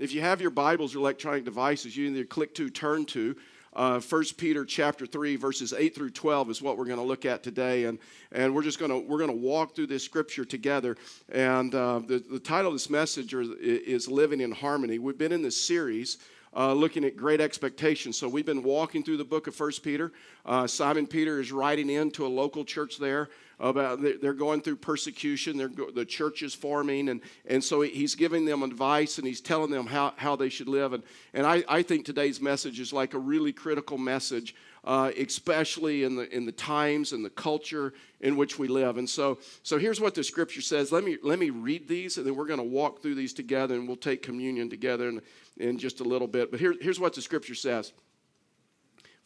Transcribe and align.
If 0.00 0.14
you 0.14 0.22
have 0.22 0.40
your 0.40 0.50
Bibles 0.50 0.94
or 0.94 0.98
electronic 0.98 1.44
devices, 1.44 1.94
you 1.94 2.08
either 2.08 2.24
click 2.24 2.54
to, 2.54 2.70
turn 2.70 3.04
to. 3.04 3.36
Uh, 3.74 4.00
1 4.00 4.24
Peter 4.38 4.64
chapter 4.64 5.04
3, 5.04 5.36
verses 5.36 5.74
8 5.74 5.94
through 5.94 6.08
12 6.08 6.48
is 6.48 6.62
what 6.62 6.78
we're 6.78 6.86
going 6.86 6.98
to 6.98 7.04
look 7.04 7.26
at 7.26 7.42
today. 7.42 7.84
And, 7.84 7.98
and 8.32 8.54
we're 8.54 8.62
just 8.62 8.78
going 8.78 8.90
to, 8.90 8.98
we're 8.98 9.18
going 9.18 9.28
to 9.28 9.36
walk 9.36 9.76
through 9.76 9.88
this 9.88 10.02
scripture 10.02 10.46
together. 10.46 10.96
And 11.28 11.74
uh, 11.74 11.98
the, 11.98 12.18
the 12.18 12.40
title 12.40 12.68
of 12.68 12.74
this 12.74 12.88
message 12.88 13.34
is, 13.34 13.50
is 13.60 14.08
Living 14.08 14.40
in 14.40 14.52
Harmony. 14.52 14.98
We've 14.98 15.18
been 15.18 15.32
in 15.32 15.42
this 15.42 15.60
series 15.60 16.16
uh, 16.56 16.72
looking 16.72 17.04
at 17.04 17.14
great 17.14 17.42
expectations. 17.42 18.16
So 18.16 18.26
we've 18.26 18.46
been 18.46 18.62
walking 18.62 19.02
through 19.02 19.18
the 19.18 19.24
book 19.24 19.48
of 19.48 19.54
First 19.54 19.82
Peter. 19.82 20.12
Uh, 20.46 20.66
Simon 20.66 21.06
Peter 21.06 21.40
is 21.40 21.52
writing 21.52 21.90
into 21.90 22.26
a 22.26 22.28
local 22.28 22.64
church 22.64 22.96
there 22.96 23.28
about 23.60 24.00
they're 24.00 24.32
going 24.32 24.62
through 24.62 24.76
persecution. 24.76 25.56
They're 25.56 25.70
the 25.94 26.04
church 26.04 26.42
is 26.42 26.54
forming, 26.54 27.10
and 27.10 27.20
and 27.46 27.62
so 27.62 27.82
he's 27.82 28.14
giving 28.14 28.46
them 28.46 28.62
advice 28.62 29.18
and 29.18 29.26
he's 29.26 29.40
telling 29.40 29.70
them 29.70 29.86
how 29.86 30.14
how 30.16 30.34
they 30.34 30.48
should 30.48 30.68
live. 30.68 30.94
And 30.94 31.02
and 31.34 31.46
I, 31.46 31.62
I 31.68 31.82
think 31.82 32.06
today's 32.06 32.40
message 32.40 32.80
is 32.80 32.92
like 32.92 33.14
a 33.14 33.18
really 33.18 33.52
critical 33.52 33.98
message. 33.98 34.54
Uh, 34.82 35.10
especially 35.18 36.04
in 36.04 36.16
the 36.16 36.34
in 36.34 36.46
the 36.46 36.52
times 36.52 37.12
and 37.12 37.22
the 37.22 37.28
culture 37.28 37.92
in 38.22 38.34
which 38.34 38.58
we 38.58 38.66
live. 38.66 38.96
And 38.96 39.06
so, 39.06 39.38
so 39.62 39.76
here's 39.76 40.00
what 40.00 40.14
the 40.14 40.24
scripture 40.24 40.62
says. 40.62 40.90
Let 40.90 41.04
me 41.04 41.18
let 41.22 41.38
me 41.38 41.50
read 41.50 41.86
these, 41.86 42.16
and 42.16 42.26
then 42.26 42.34
we're 42.34 42.46
going 42.46 42.60
to 42.60 42.64
walk 42.64 43.02
through 43.02 43.16
these 43.16 43.34
together, 43.34 43.74
and 43.74 43.86
we'll 43.86 43.98
take 43.98 44.22
communion 44.22 44.70
together 44.70 45.10
in, 45.10 45.20
in 45.58 45.76
just 45.76 46.00
a 46.00 46.04
little 46.04 46.26
bit. 46.26 46.50
But 46.50 46.60
here, 46.60 46.74
here's 46.80 46.98
what 46.98 47.12
the 47.12 47.20
scripture 47.20 47.54
says. 47.54 47.92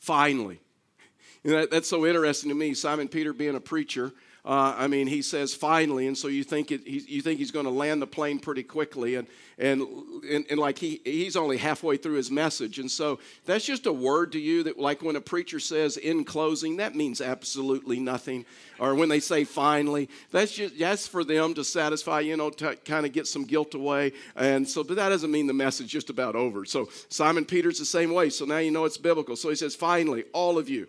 Finally, 0.00 0.58
that, 1.44 1.70
that's 1.70 1.88
so 1.88 2.06
interesting 2.06 2.48
to 2.48 2.54
me. 2.54 2.74
Simon 2.74 3.08
Peter 3.08 3.32
being 3.32 3.54
a 3.54 3.60
preacher, 3.60 4.12
uh, 4.46 4.74
I 4.76 4.88
mean, 4.88 5.06
he 5.06 5.22
says 5.22 5.54
finally, 5.54 6.06
and 6.06 6.18
so 6.18 6.28
you 6.28 6.44
think 6.44 6.70
it, 6.70 6.86
he, 6.86 7.02
you 7.08 7.22
think 7.22 7.38
he's 7.38 7.50
going 7.50 7.64
to 7.64 7.70
land 7.70 8.02
the 8.02 8.06
plane 8.06 8.38
pretty 8.38 8.62
quickly, 8.62 9.14
and 9.14 9.26
and, 9.56 9.80
and 10.30 10.44
and 10.50 10.58
like 10.60 10.78
he 10.78 11.00
he's 11.02 11.34
only 11.34 11.56
halfway 11.56 11.96
through 11.96 12.16
his 12.16 12.30
message, 12.30 12.78
and 12.78 12.90
so 12.90 13.18
that's 13.46 13.64
just 13.64 13.86
a 13.86 13.92
word 13.92 14.32
to 14.32 14.38
you 14.38 14.62
that 14.64 14.78
like 14.78 15.00
when 15.00 15.16
a 15.16 15.20
preacher 15.20 15.58
says 15.58 15.96
in 15.96 16.24
closing, 16.24 16.76
that 16.76 16.94
means 16.94 17.22
absolutely 17.22 17.98
nothing, 17.98 18.44
or 18.78 18.94
when 18.94 19.08
they 19.08 19.20
say 19.20 19.44
finally, 19.44 20.10
that's 20.30 20.52
just 20.52 20.78
that's 20.78 21.08
for 21.08 21.24
them 21.24 21.54
to 21.54 21.64
satisfy, 21.64 22.20
you 22.20 22.36
know, 22.36 22.50
to 22.50 22.76
kind 22.84 23.06
of 23.06 23.12
get 23.12 23.26
some 23.26 23.46
guilt 23.46 23.74
away, 23.74 24.12
and 24.36 24.68
so 24.68 24.84
but 24.84 24.96
that 24.96 25.08
doesn't 25.08 25.30
mean 25.30 25.46
the 25.46 25.54
message 25.54 25.88
just 25.88 26.10
about 26.10 26.36
over. 26.36 26.66
So 26.66 26.90
Simon 27.08 27.46
Peter's 27.46 27.78
the 27.78 27.86
same 27.86 28.12
way. 28.12 28.28
So 28.28 28.44
now 28.44 28.58
you 28.58 28.70
know 28.70 28.84
it's 28.84 28.98
biblical. 28.98 29.36
So 29.36 29.48
he 29.48 29.56
says, 29.56 29.74
finally, 29.74 30.24
all 30.34 30.58
of 30.58 30.68
you 30.68 30.86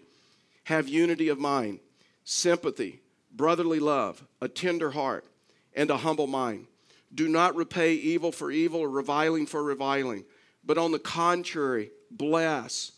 have 0.66 0.88
unity 0.88 1.30
of 1.30 1.40
mind, 1.40 1.80
sympathy 2.24 3.02
brotherly 3.36 3.80
love, 3.80 4.26
a 4.42 4.48
tender 4.48 4.92
heart, 4.92 5.26
and 5.76 5.90
a 5.90 5.98
humble 5.98 6.28
mind. 6.28 6.68
Do 7.14 7.28
not 7.28 7.56
repay 7.56 7.94
evil 7.94 8.32
for 8.32 8.52
evil 8.52 8.80
or 8.80 8.90
reviling 8.90 9.46
for 9.46 9.64
reviling, 9.64 10.26
but 10.64 10.78
on 10.78 10.92
the 10.92 11.00
contrary, 11.00 11.92
bless. 12.10 12.92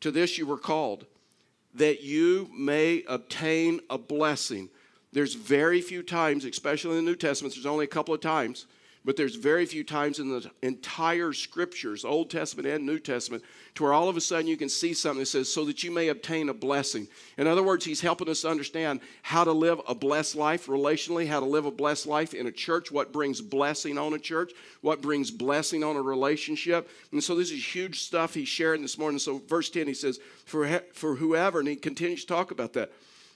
To 0.00 0.10
this 0.10 0.38
you 0.38 0.46
were 0.46 0.58
called, 0.58 1.06
that 1.74 2.02
you 2.02 2.50
may 2.56 3.02
obtain 3.08 3.80
a 3.88 3.98
blessing. 3.98 4.68
There's 5.12 5.34
very 5.34 5.80
few 5.80 6.02
times, 6.02 6.44
especially 6.44 6.98
in 6.98 7.04
the 7.04 7.10
New 7.10 7.16
Testament, 7.16 7.54
there's 7.54 7.66
only 7.66 7.84
a 7.84 7.88
couple 7.88 8.14
of 8.14 8.20
times 8.20 8.66
but 9.04 9.16
there's 9.16 9.34
very 9.34 9.66
few 9.66 9.84
times 9.84 10.18
in 10.18 10.30
the 10.30 10.50
entire 10.62 11.34
scriptures, 11.34 12.04
Old 12.04 12.30
Testament 12.30 12.66
and 12.66 12.86
New 12.86 12.98
Testament, 12.98 13.42
to 13.74 13.82
where 13.82 13.92
all 13.92 14.08
of 14.08 14.16
a 14.16 14.20
sudden 14.20 14.46
you 14.46 14.56
can 14.56 14.70
see 14.70 14.94
something 14.94 15.20
that 15.20 15.26
says, 15.26 15.52
so 15.52 15.64
that 15.66 15.82
you 15.82 15.90
may 15.90 16.08
obtain 16.08 16.48
a 16.48 16.54
blessing. 16.54 17.06
In 17.36 17.46
other 17.46 17.62
words, 17.62 17.84
he's 17.84 18.00
helping 18.00 18.30
us 18.30 18.46
understand 18.46 19.00
how 19.20 19.44
to 19.44 19.52
live 19.52 19.80
a 19.86 19.94
blessed 19.94 20.36
life 20.36 20.66
relationally, 20.68 21.26
how 21.26 21.40
to 21.40 21.46
live 21.46 21.66
a 21.66 21.70
blessed 21.70 22.06
life 22.06 22.32
in 22.32 22.46
a 22.46 22.52
church, 22.52 22.90
what 22.90 23.12
brings 23.12 23.42
blessing 23.42 23.98
on 23.98 24.14
a 24.14 24.18
church, 24.18 24.52
what 24.80 25.02
brings 25.02 25.30
blessing 25.30 25.84
on 25.84 25.96
a 25.96 26.02
relationship. 26.02 26.88
And 27.12 27.22
so 27.22 27.34
this 27.34 27.50
is 27.50 27.74
huge 27.74 28.00
stuff 28.00 28.32
he's 28.32 28.48
sharing 28.48 28.80
this 28.80 28.96
morning. 28.96 29.18
So, 29.18 29.42
verse 29.46 29.68
10, 29.68 29.86
he 29.86 29.94
says, 29.94 30.18
For, 30.46 30.66
for 30.94 31.16
whoever, 31.16 31.58
and 31.58 31.68
he 31.68 31.76
continues 31.76 32.22
to 32.22 32.28
talk 32.28 32.50
about 32.52 32.72
that, 32.72 32.90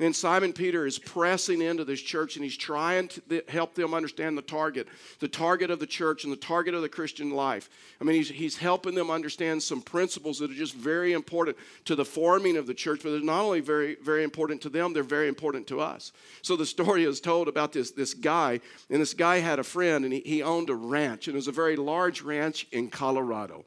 And 0.00 0.16
Simon 0.16 0.54
Peter 0.54 0.86
is 0.86 0.98
pressing 0.98 1.60
into 1.60 1.84
this 1.84 2.00
church 2.00 2.36
and 2.36 2.42
he's 2.42 2.56
trying 2.56 3.08
to 3.08 3.42
help 3.48 3.74
them 3.74 3.92
understand 3.92 4.36
the 4.36 4.42
target, 4.42 4.88
the 5.18 5.28
target 5.28 5.70
of 5.70 5.78
the 5.78 5.86
church 5.86 6.24
and 6.24 6.32
the 6.32 6.38
target 6.38 6.74
of 6.74 6.80
the 6.80 6.88
Christian 6.88 7.30
life. 7.30 7.68
I 8.00 8.04
mean, 8.04 8.16
he's, 8.16 8.30
he's 8.30 8.56
helping 8.56 8.94
them 8.94 9.10
understand 9.10 9.62
some 9.62 9.82
principles 9.82 10.38
that 10.38 10.50
are 10.50 10.54
just 10.54 10.74
very 10.74 11.12
important 11.12 11.58
to 11.84 11.94
the 11.94 12.04
forming 12.06 12.56
of 12.56 12.66
the 12.66 12.72
church, 12.72 13.00
but 13.02 13.10
they're 13.10 13.20
not 13.20 13.42
only 13.42 13.60
very, 13.60 13.96
very 14.02 14.24
important 14.24 14.62
to 14.62 14.70
them, 14.70 14.94
they're 14.94 15.02
very 15.02 15.28
important 15.28 15.66
to 15.66 15.80
us. 15.80 16.12
So 16.40 16.56
the 16.56 16.64
story 16.64 17.04
is 17.04 17.20
told 17.20 17.46
about 17.46 17.74
this, 17.74 17.90
this 17.90 18.14
guy, 18.14 18.60
and 18.88 19.02
this 19.02 19.12
guy 19.12 19.40
had 19.40 19.58
a 19.58 19.64
friend 19.64 20.06
and 20.06 20.14
he, 20.14 20.20
he 20.20 20.42
owned 20.42 20.70
a 20.70 20.74
ranch, 20.74 21.28
and 21.28 21.34
it 21.34 21.36
was 21.36 21.48
a 21.48 21.52
very 21.52 21.76
large 21.76 22.22
ranch 22.22 22.66
in 22.72 22.88
Colorado 22.88 23.66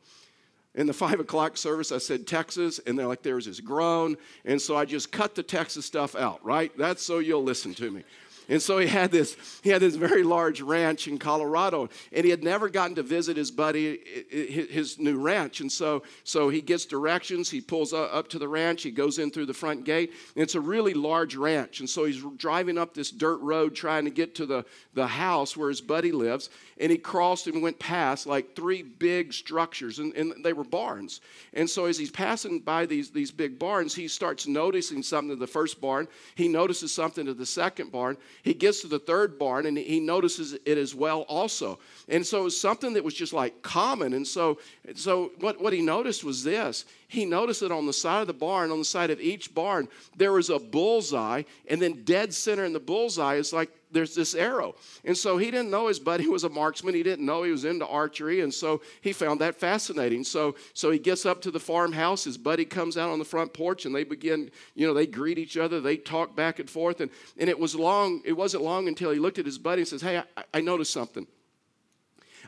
in 0.75 0.87
the 0.87 0.93
five 0.93 1.19
o'clock 1.19 1.57
service, 1.57 1.91
I 1.91 1.99
said 1.99 2.25
Texas, 2.25 2.79
and 2.85 2.97
they're 2.97 3.07
like, 3.07 3.21
there's 3.21 3.45
this 3.45 3.59
groan. 3.59 4.17
And 4.45 4.61
so 4.61 4.75
I 4.75 4.85
just 4.85 5.11
cut 5.11 5.35
the 5.35 5.43
Texas 5.43 5.85
stuff 5.85 6.15
out, 6.15 6.43
right? 6.43 6.75
That's 6.77 7.03
so 7.03 7.19
you'll 7.19 7.43
listen 7.43 7.73
to 7.75 7.91
me. 7.91 8.03
And 8.49 8.61
so 8.61 8.77
he 8.77 8.87
had 8.87 9.11
this 9.11 9.37
he 9.63 9.69
had 9.69 9.81
this 9.81 9.95
very 9.95 10.23
large 10.23 10.61
ranch 10.61 11.07
in 11.07 11.17
Colorado, 11.17 11.89
and 12.11 12.23
he 12.23 12.31
had 12.31 12.43
never 12.43 12.69
gotten 12.69 12.95
to 12.95 13.03
visit 13.03 13.37
his 13.37 13.51
buddy 13.51 13.99
his 14.29 14.99
new 14.99 15.19
ranch. 15.19 15.61
And 15.61 15.71
so 15.71 16.03
so 16.23 16.49
he 16.49 16.61
gets 16.61 16.85
directions. 16.85 17.49
He 17.49 17.61
pulls 17.61 17.93
up 17.93 18.27
to 18.29 18.39
the 18.39 18.47
ranch. 18.47 18.83
He 18.83 18.91
goes 18.91 19.19
in 19.19 19.31
through 19.31 19.45
the 19.45 19.53
front 19.53 19.85
gate. 19.85 20.11
And 20.35 20.43
it's 20.43 20.55
a 20.55 20.61
really 20.61 20.93
large 20.93 21.35
ranch. 21.35 21.79
And 21.79 21.89
so 21.89 22.05
he's 22.05 22.23
driving 22.37 22.77
up 22.77 22.93
this 22.93 23.11
dirt 23.11 23.39
road 23.41 23.75
trying 23.75 24.05
to 24.05 24.11
get 24.11 24.35
to 24.35 24.45
the 24.45 24.65
the 24.93 25.07
house 25.07 25.55
where 25.57 25.69
his 25.69 25.81
buddy 25.81 26.11
lives. 26.11 26.49
And 26.79 26.91
he 26.91 26.97
crossed 26.97 27.47
and 27.47 27.61
went 27.61 27.79
past 27.79 28.27
like 28.27 28.55
three 28.55 28.81
big 28.81 29.31
structures, 29.33 29.99
and, 29.99 30.13
and 30.15 30.43
they 30.43 30.53
were 30.53 30.63
barns. 30.63 31.21
And 31.53 31.69
so 31.69 31.85
as 31.85 31.97
he's 31.97 32.11
passing 32.11 32.59
by 32.59 32.85
these 32.85 33.11
these 33.11 33.31
big 33.31 33.59
barns, 33.59 33.95
he 33.95 34.07
starts 34.07 34.47
noticing 34.47 35.03
something 35.03 35.29
to 35.29 35.35
the 35.35 35.47
first 35.47 35.79
barn. 35.79 36.07
He 36.35 36.47
notices 36.47 36.93
something 36.93 37.25
to 37.25 37.33
the 37.33 37.45
second 37.45 37.91
barn 37.91 38.17
he 38.43 38.53
gets 38.53 38.81
to 38.81 38.87
the 38.87 38.99
third 38.99 39.39
barn 39.39 39.65
and 39.65 39.77
he 39.77 40.01
notices 40.01 40.53
it 40.65 40.77
as 40.77 40.93
well 40.93 41.21
also. 41.21 41.79
And 42.09 42.27
so 42.27 42.41
it 42.41 42.43
was 42.43 42.59
something 42.59 42.93
that 42.93 43.03
was 43.03 43.13
just 43.13 43.31
like 43.31 43.61
common. 43.61 44.13
And 44.13 44.27
so, 44.27 44.59
so 44.95 45.31
what, 45.39 45.61
what 45.61 45.71
he 45.71 45.81
noticed 45.81 46.25
was 46.25 46.43
this. 46.43 46.83
He 47.07 47.23
noticed 47.23 47.61
that 47.61 47.71
on 47.71 47.85
the 47.85 47.93
side 47.93 48.19
of 48.19 48.27
the 48.27 48.33
barn, 48.33 48.69
on 48.69 48.79
the 48.79 48.85
side 48.85 49.11
of 49.11 49.21
each 49.21 49.55
barn, 49.55 49.87
there 50.17 50.33
was 50.33 50.49
a 50.49 50.59
bullseye, 50.59 51.43
and 51.69 51.81
then 51.81 52.03
dead 52.03 52.33
center 52.33 52.65
in 52.65 52.73
the 52.73 52.81
bullseye 52.81 53.35
is 53.35 53.53
like 53.53 53.71
there's 53.93 54.15
this 54.15 54.35
arrow. 54.35 54.75
And 55.05 55.15
so 55.15 55.37
he 55.37 55.51
didn't 55.51 55.69
know 55.69 55.87
his 55.87 55.99
buddy 55.99 56.27
was 56.29 56.43
a 56.43 56.49
marksman. 56.49 56.95
He 56.95 57.03
didn't 57.03 57.25
know 57.25 57.43
he 57.43 57.51
was 57.51 57.65
into 57.65 57.87
archery. 57.87 58.41
And 58.41 58.53
so 58.53 58.81
he 59.01 59.13
found 59.13 59.39
that 59.41 59.55
fascinating. 59.55 60.23
So, 60.23 60.55
so 60.73 60.91
he 60.91 60.99
gets 60.99 61.25
up 61.25 61.41
to 61.43 61.51
the 61.51 61.59
farmhouse. 61.59 62.23
His 62.23 62.37
buddy 62.37 62.65
comes 62.65 62.97
out 62.97 63.09
on 63.09 63.19
the 63.19 63.25
front 63.25 63.53
porch 63.53 63.85
and 63.85 63.95
they 63.95 64.03
begin, 64.03 64.51
you 64.75 64.87
know, 64.87 64.93
they 64.93 65.07
greet 65.07 65.37
each 65.37 65.57
other. 65.57 65.79
They 65.79 65.97
talk 65.97 66.35
back 66.35 66.59
and 66.59 66.69
forth. 66.69 66.99
And, 67.01 67.11
and 67.37 67.49
it 67.49 67.57
was 67.57 67.75
long, 67.75 68.21
it 68.25 68.33
wasn't 68.33 68.63
long 68.63 68.87
until 68.87 69.11
he 69.11 69.19
looked 69.19 69.39
at 69.39 69.45
his 69.45 69.57
buddy 69.57 69.83
and 69.83 69.87
says, 69.87 70.01
Hey, 70.01 70.17
I, 70.17 70.43
I 70.53 70.61
noticed 70.61 70.91
something. 70.91 71.27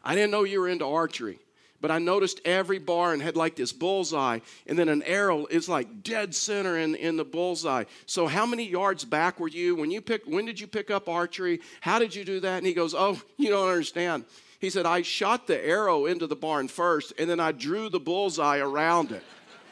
I 0.04 0.14
didn't 0.14 0.32
know 0.32 0.44
you 0.44 0.60
were 0.60 0.68
into 0.68 0.86
archery. 0.86 1.40
But 1.86 1.92
I 1.92 2.00
noticed 2.00 2.42
every 2.46 2.80
barn 2.80 3.20
had 3.20 3.36
like 3.36 3.56
this 3.56 3.72
bullseye, 3.72 4.40
and 4.66 4.76
then 4.76 4.90
an 4.90 5.04
arrow 5.04 5.46
is 5.46 5.70
like 5.70 6.02
dead 6.02 6.34
center 6.34 6.80
in, 6.80 6.96
in 6.96 7.16
the 7.16 7.24
bullseye. 7.24 7.84
So 8.08 8.26
how 8.26 8.48
many 8.48 8.68
yards 8.68 9.06
back 9.06 9.40
were 9.40 9.48
you 9.48 9.76
when 9.76 9.92
you 9.92 10.02
pick 10.02 10.26
when 10.26 10.46
did 10.46 10.60
you 10.60 10.66
pick 10.66 10.90
up 10.90 11.08
archery? 11.08 11.62
How 11.82 12.00
did 12.00 12.16
you 12.16 12.26
do 12.26 12.40
that? 12.40 12.58
And 12.58 12.66
he 12.66 12.74
goes, 12.74 12.96
Oh, 12.96 13.22
you 13.38 13.50
don't 13.50 13.70
understand. 13.70 14.26
He 14.60 14.72
said, 14.72 14.88
I 14.88 15.04
shot 15.04 15.46
the 15.46 15.64
arrow 15.64 16.08
into 16.08 16.26
the 16.26 16.36
barn 16.36 16.70
first, 16.70 17.14
and 17.20 17.30
then 17.30 17.40
I 17.40 17.52
drew 17.52 17.88
the 17.88 18.00
bullseye 18.00 18.58
around 18.58 19.12
it. 19.12 19.22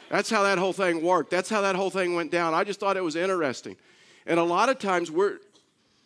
That's 0.08 0.30
how 0.30 0.44
that 0.44 0.58
whole 0.58 0.72
thing 0.72 1.02
worked. 1.02 1.32
That's 1.32 1.50
how 1.50 1.62
that 1.62 1.74
whole 1.74 1.90
thing 1.90 2.14
went 2.14 2.30
down. 2.30 2.54
I 2.54 2.62
just 2.62 2.78
thought 2.78 2.96
it 2.96 3.02
was 3.02 3.16
interesting. 3.16 3.76
And 4.24 4.38
a 4.38 4.44
lot 4.44 4.68
of 4.68 4.78
times 4.78 5.10
we're 5.10 5.38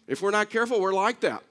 if 0.07 0.23
we're 0.23 0.31
not 0.31 0.49
careful, 0.49 0.81
we're 0.81 0.95
like 0.95 1.21
that. 1.21 1.43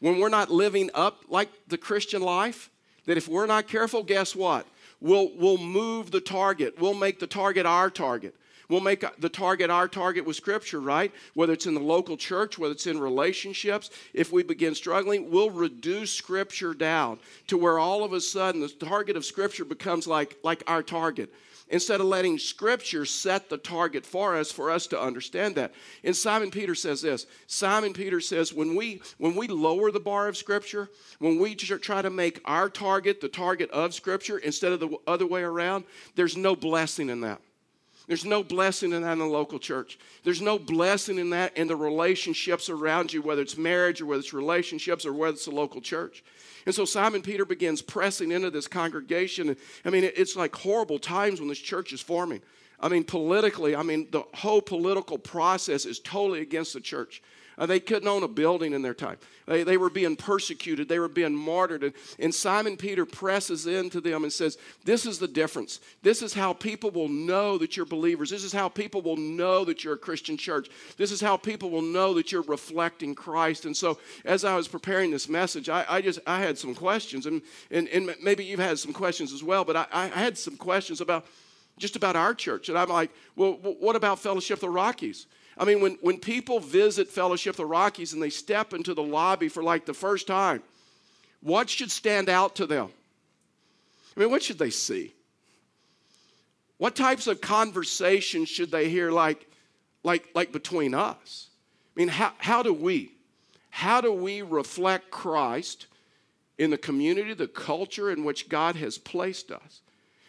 When 0.00 0.20
we're 0.20 0.28
not 0.28 0.50
living 0.50 0.90
up 0.92 1.22
like 1.30 1.48
the 1.66 1.78
Christian 1.78 2.20
life, 2.20 2.68
that 3.06 3.16
if 3.16 3.28
we're 3.28 3.46
not 3.46 3.68
careful, 3.68 4.02
guess 4.02 4.34
what? 4.36 4.66
We'll, 5.00 5.30
we'll 5.36 5.58
move 5.58 6.10
the 6.10 6.20
target. 6.20 6.80
We'll 6.80 6.94
make 6.94 7.18
the 7.18 7.26
target 7.26 7.66
our 7.66 7.90
target. 7.90 8.34
We'll 8.68 8.80
make 8.80 9.04
the 9.18 9.28
target 9.28 9.68
our 9.68 9.86
target 9.86 10.24
with 10.24 10.36
Scripture, 10.36 10.80
right? 10.80 11.12
Whether 11.34 11.52
it's 11.52 11.66
in 11.66 11.74
the 11.74 11.80
local 11.80 12.16
church, 12.16 12.58
whether 12.58 12.72
it's 12.72 12.86
in 12.86 12.98
relationships, 12.98 13.90
if 14.14 14.32
we 14.32 14.42
begin 14.42 14.74
struggling, 14.74 15.30
we'll 15.30 15.50
reduce 15.50 16.12
Scripture 16.12 16.72
down 16.72 17.18
to 17.48 17.58
where 17.58 17.78
all 17.78 18.02
of 18.02 18.12
a 18.12 18.20
sudden 18.20 18.60
the 18.60 18.68
target 18.68 19.16
of 19.16 19.24
Scripture 19.24 19.64
becomes 19.64 20.06
like, 20.06 20.38
like 20.42 20.62
our 20.66 20.82
target. 20.82 21.30
Instead 21.72 22.00
of 22.00 22.06
letting 22.06 22.38
Scripture 22.38 23.04
set 23.04 23.48
the 23.48 23.56
target 23.56 24.06
for 24.06 24.36
us, 24.36 24.52
for 24.52 24.70
us 24.70 24.86
to 24.88 25.00
understand 25.00 25.56
that. 25.56 25.72
And 26.04 26.14
Simon 26.14 26.50
Peter 26.50 26.76
says 26.76 27.02
this 27.02 27.26
Simon 27.48 27.92
Peter 27.92 28.20
says, 28.20 28.52
when 28.52 28.76
we, 28.76 29.00
when 29.18 29.34
we 29.34 29.48
lower 29.48 29.90
the 29.90 29.98
bar 29.98 30.28
of 30.28 30.36
Scripture, 30.36 30.90
when 31.18 31.38
we 31.38 31.56
try 31.56 32.02
to 32.02 32.10
make 32.10 32.40
our 32.44 32.68
target 32.68 33.20
the 33.20 33.28
target 33.28 33.70
of 33.70 33.94
Scripture 33.94 34.38
instead 34.38 34.72
of 34.72 34.80
the 34.80 34.96
other 35.06 35.26
way 35.26 35.42
around, 35.42 35.84
there's 36.14 36.36
no 36.36 36.54
blessing 36.54 37.08
in 37.08 37.22
that. 37.22 37.40
There's 38.12 38.26
no 38.26 38.44
blessing 38.44 38.92
in 38.92 39.00
that 39.04 39.12
in 39.12 39.20
the 39.20 39.24
local 39.24 39.58
church. 39.58 39.98
There's 40.22 40.42
no 40.42 40.58
blessing 40.58 41.16
in 41.16 41.30
that 41.30 41.56
in 41.56 41.66
the 41.66 41.76
relationships 41.76 42.68
around 42.68 43.10
you, 43.10 43.22
whether 43.22 43.40
it's 43.40 43.56
marriage 43.56 44.02
or 44.02 44.04
whether 44.04 44.20
it's 44.20 44.34
relationships 44.34 45.06
or 45.06 45.14
whether 45.14 45.32
it's 45.32 45.46
the 45.46 45.50
local 45.50 45.80
church. 45.80 46.22
And 46.66 46.74
so 46.74 46.84
Simon 46.84 47.22
Peter 47.22 47.46
begins 47.46 47.80
pressing 47.80 48.30
into 48.30 48.50
this 48.50 48.68
congregation. 48.68 49.56
I 49.86 49.88
mean, 49.88 50.04
it's 50.04 50.36
like 50.36 50.54
horrible 50.54 50.98
times 50.98 51.40
when 51.40 51.48
this 51.48 51.58
church 51.58 51.94
is 51.94 52.02
forming. 52.02 52.42
I 52.78 52.90
mean, 52.90 53.04
politically, 53.04 53.74
I 53.74 53.82
mean, 53.82 54.08
the 54.10 54.24
whole 54.34 54.60
political 54.60 55.16
process 55.16 55.86
is 55.86 55.98
totally 55.98 56.42
against 56.42 56.74
the 56.74 56.80
church. 56.80 57.22
Uh, 57.58 57.66
they 57.66 57.80
couldn't 57.80 58.08
own 58.08 58.22
a 58.22 58.28
building 58.28 58.72
in 58.72 58.82
their 58.82 58.94
time. 58.94 59.18
They, 59.46 59.64
they 59.64 59.76
were 59.76 59.90
being 59.90 60.16
persecuted, 60.16 60.88
they 60.88 60.98
were 60.98 61.08
being 61.08 61.34
martyred. 61.34 61.84
And, 61.84 61.92
and 62.18 62.34
Simon 62.34 62.76
Peter 62.76 63.04
presses 63.04 63.66
into 63.66 64.00
them 64.00 64.22
and 64.22 64.32
says, 64.32 64.58
This 64.84 65.04
is 65.06 65.18
the 65.18 65.28
difference. 65.28 65.80
This 66.02 66.22
is 66.22 66.32
how 66.32 66.52
people 66.52 66.90
will 66.90 67.08
know 67.08 67.58
that 67.58 67.76
you're 67.76 67.86
believers. 67.86 68.30
This 68.30 68.44
is 68.44 68.52
how 68.52 68.68
people 68.68 69.02
will 69.02 69.16
know 69.16 69.64
that 69.64 69.84
you're 69.84 69.94
a 69.94 69.98
Christian 69.98 70.36
church. 70.36 70.68
This 70.96 71.12
is 71.12 71.20
how 71.20 71.36
people 71.36 71.70
will 71.70 71.82
know 71.82 72.14
that 72.14 72.32
you're 72.32 72.42
reflecting 72.42 73.14
Christ. 73.14 73.64
And 73.64 73.76
so, 73.76 73.98
as 74.24 74.44
I 74.44 74.56
was 74.56 74.68
preparing 74.68 75.10
this 75.10 75.28
message, 75.28 75.68
I, 75.68 75.84
I 75.88 76.00
just 76.00 76.20
I 76.26 76.40
had 76.40 76.58
some 76.58 76.74
questions, 76.74 77.26
and, 77.26 77.42
and, 77.70 77.88
and 77.88 78.14
maybe 78.22 78.44
you've 78.44 78.60
had 78.60 78.78
some 78.78 78.92
questions 78.92 79.32
as 79.32 79.42
well, 79.42 79.64
but 79.64 79.76
I, 79.76 79.86
I 79.92 80.06
had 80.08 80.38
some 80.38 80.56
questions 80.56 81.00
about 81.00 81.26
just 81.78 81.96
about 81.96 82.16
our 82.16 82.34
church. 82.34 82.68
And 82.68 82.78
I'm 82.78 82.88
like, 82.88 83.10
well, 83.36 83.52
what 83.54 83.96
about 83.96 84.18
Fellowship 84.18 84.56
of 84.56 84.60
the 84.60 84.70
Rockies? 84.70 85.26
I 85.58 85.64
mean, 85.64 85.80
when, 85.80 85.98
when 86.00 86.18
people 86.18 86.60
visit 86.60 87.08
Fellowship 87.08 87.52
of 87.52 87.56
the 87.58 87.66
Rockies 87.66 88.12
and 88.12 88.22
they 88.22 88.30
step 88.30 88.72
into 88.72 88.94
the 88.94 89.02
lobby 89.02 89.48
for 89.48 89.62
like 89.62 89.84
the 89.84 89.94
first 89.94 90.26
time, 90.26 90.62
what 91.40 91.68
should 91.68 91.90
stand 91.90 92.28
out 92.28 92.56
to 92.56 92.66
them? 92.66 92.88
I 94.16 94.20
mean, 94.20 94.30
what 94.30 94.42
should 94.42 94.58
they 94.58 94.70
see? 94.70 95.12
What 96.78 96.96
types 96.96 97.26
of 97.26 97.40
conversations 97.40 98.48
should 98.48 98.70
they 98.70 98.88
hear 98.88 99.10
like, 99.10 99.46
like, 100.02 100.28
like 100.34 100.52
between 100.52 100.94
us? 100.94 101.48
I 101.94 102.00
mean, 102.00 102.08
how, 102.08 102.32
how 102.38 102.62
do 102.62 102.72
we? 102.72 103.12
How 103.70 104.00
do 104.00 104.12
we 104.12 104.42
reflect 104.42 105.10
Christ 105.10 105.86
in 106.58 106.70
the 106.70 106.78
community, 106.78 107.34
the 107.34 107.48
culture 107.48 108.10
in 108.10 108.24
which 108.24 108.48
God 108.48 108.76
has 108.76 108.98
placed 108.98 109.50
us? 109.50 109.80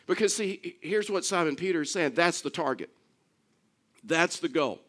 Because, 0.05 0.35
see, 0.35 0.75
here's 0.81 1.09
what 1.09 1.25
Simon 1.25 1.55
Peter 1.55 1.81
is 1.81 1.91
saying 1.91 2.13
that's 2.13 2.41
the 2.41 2.49
target, 2.49 2.89
that's 4.03 4.39
the 4.39 4.49
goal 4.49 4.79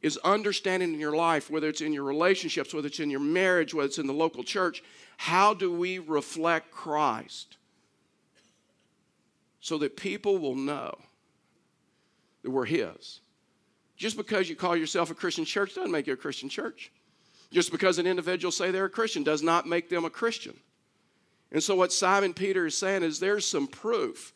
is 0.00 0.16
understanding 0.18 0.94
in 0.94 1.00
your 1.00 1.16
life, 1.16 1.50
whether 1.50 1.68
it's 1.68 1.80
in 1.80 1.92
your 1.92 2.04
relationships, 2.04 2.72
whether 2.72 2.86
it's 2.86 3.00
in 3.00 3.10
your 3.10 3.20
marriage, 3.20 3.74
whether 3.74 3.86
it's 3.86 3.98
in 3.98 4.06
the 4.06 4.12
local 4.12 4.44
church, 4.44 4.82
how 5.16 5.54
do 5.54 5.72
we 5.72 5.98
reflect 5.98 6.70
Christ 6.70 7.56
so 9.60 9.78
that 9.78 9.96
people 9.96 10.38
will 10.38 10.54
know 10.54 10.96
that 12.42 12.50
we're 12.50 12.64
His? 12.64 13.20
Just 13.96 14.16
because 14.16 14.48
you 14.48 14.54
call 14.54 14.76
yourself 14.76 15.10
a 15.10 15.14
Christian 15.14 15.44
church 15.44 15.74
doesn't 15.74 15.90
make 15.90 16.06
you 16.06 16.12
a 16.12 16.16
Christian 16.16 16.48
church. 16.48 16.92
Just 17.50 17.72
because 17.72 17.98
an 17.98 18.06
individual 18.06 18.52
say 18.52 18.70
they're 18.70 18.84
a 18.84 18.90
Christian 18.90 19.24
does 19.24 19.42
not 19.42 19.66
make 19.66 19.88
them 19.88 20.04
a 20.04 20.10
Christian. 20.10 20.56
And 21.50 21.62
so 21.62 21.74
what 21.74 21.92
Simon 21.92 22.34
Peter 22.34 22.66
is 22.66 22.76
saying 22.76 23.02
is 23.02 23.18
there's 23.18 23.46
some 23.46 23.66
proof 23.66 24.32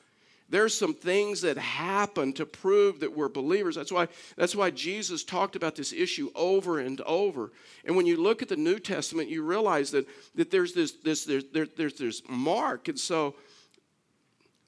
there's 0.53 0.77
some 0.77 0.93
things 0.93 1.41
that 1.41 1.57
happen 1.57 2.35
to 2.35 2.45
prove 2.45 3.01
that 3.01 3.17
we're 3.17 3.31
believers. 3.31 3.75
That's 3.75 3.91
why, 3.91 4.09
that's 4.37 4.55
why 4.55 4.69
Jesus 4.71 5.25
talked 5.25 5.57
about 5.57 5.77
this 5.77 5.95
issue 5.95 6.31
over 6.35 6.79
and 6.79 7.01
over. 7.01 7.53
And 7.87 7.97
when 7.97 8.05
you 8.05 8.23
look 8.23 8.43
at 8.43 8.51
the 8.51 8.57
New 8.57 8.79
Testament, 8.79 9.31
you 9.31 9.43
realize 9.43 9.93
that, 9.93 10.07
that 10.35 10.51
there's 10.51 10.75
this, 10.75 10.93
this 10.93 11.25
there's, 11.25 11.45
there, 11.55 11.67
there's 11.79 11.95
this 11.95 12.21
mark. 12.29 12.89
And 12.89 13.01
so 13.01 13.35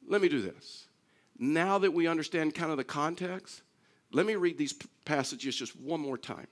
let 0.08 0.22
me 0.22 0.28
do 0.30 0.40
this. 0.40 0.86
Now 1.38 1.76
that 1.76 1.92
we 1.92 2.06
understand 2.06 2.54
kind 2.54 2.70
of 2.70 2.78
the 2.78 2.84
context, 2.84 3.60
let 4.10 4.24
me 4.24 4.36
read 4.36 4.56
these 4.56 4.72
passages 5.04 5.54
just 5.54 5.78
one 5.78 6.00
more 6.00 6.16
time. 6.16 6.46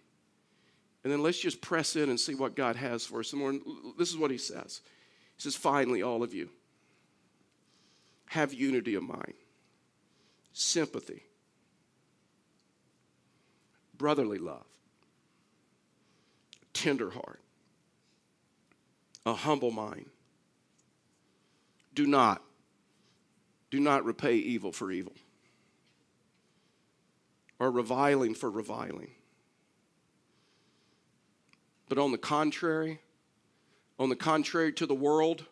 And 1.05 1.13
then 1.13 1.23
let's 1.23 1.41
just 1.41 1.63
press 1.63 1.97
in 1.97 2.11
and 2.11 2.21
see 2.21 2.35
what 2.35 2.55
God 2.55 2.77
has 2.77 3.07
for 3.07 3.21
us. 3.21 3.33
And 3.33 3.63
this 3.99 4.11
is 4.11 4.19
what 4.19 4.31
he 4.31 4.37
says. 4.37 4.83
He 5.37 5.43
says, 5.43 5.57
Finally, 5.57 6.03
all 6.03 6.23
of 6.23 6.35
you 6.35 6.51
have 8.33 8.55
unity 8.55 8.95
of 8.95 9.03
mind, 9.03 9.35
sympathy, 10.55 11.23
brotherly 13.95 14.39
love, 14.39 14.65
tender 16.73 17.11
heart, 17.11 17.43
a 19.27 19.35
humble 19.35 19.71
mind. 19.71 20.07
Do 21.95 22.07
not, 22.07 22.43
do 23.71 23.79
not 23.79 24.03
repay 24.07 24.37
evil 24.37 24.73
for 24.73 24.91
evil 24.91 25.13
or 27.59 27.71
reviling 27.71 28.33
for 28.33 28.51
reviling. 28.51 29.11
But 31.91 31.99
on 31.99 32.13
the 32.13 32.19
contrary, 32.19 33.01
on 33.99 34.09
the 34.09 34.17
contrary 34.17 34.73
to 34.73 34.87
the 34.87 34.95
world, 34.95 35.45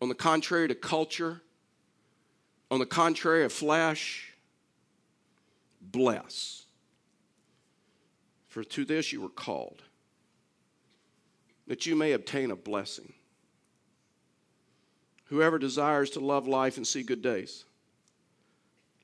on 0.00 0.08
the 0.08 0.14
contrary 0.14 0.66
to 0.68 0.74
culture, 0.74 1.42
on 2.70 2.78
the 2.78 2.86
contrary 2.86 3.44
of 3.44 3.52
flesh, 3.52 4.32
bless. 5.80 6.64
For 8.48 8.64
to 8.64 8.84
this 8.84 9.12
you 9.12 9.20
were 9.20 9.28
called, 9.28 9.82
that 11.66 11.86
you 11.86 11.94
may 11.94 12.12
obtain 12.12 12.50
a 12.50 12.56
blessing. 12.56 13.12
Whoever 15.26 15.58
desires 15.58 16.10
to 16.10 16.20
love 16.20 16.48
life 16.48 16.78
and 16.78 16.86
see 16.86 17.02
good 17.02 17.22
days, 17.22 17.64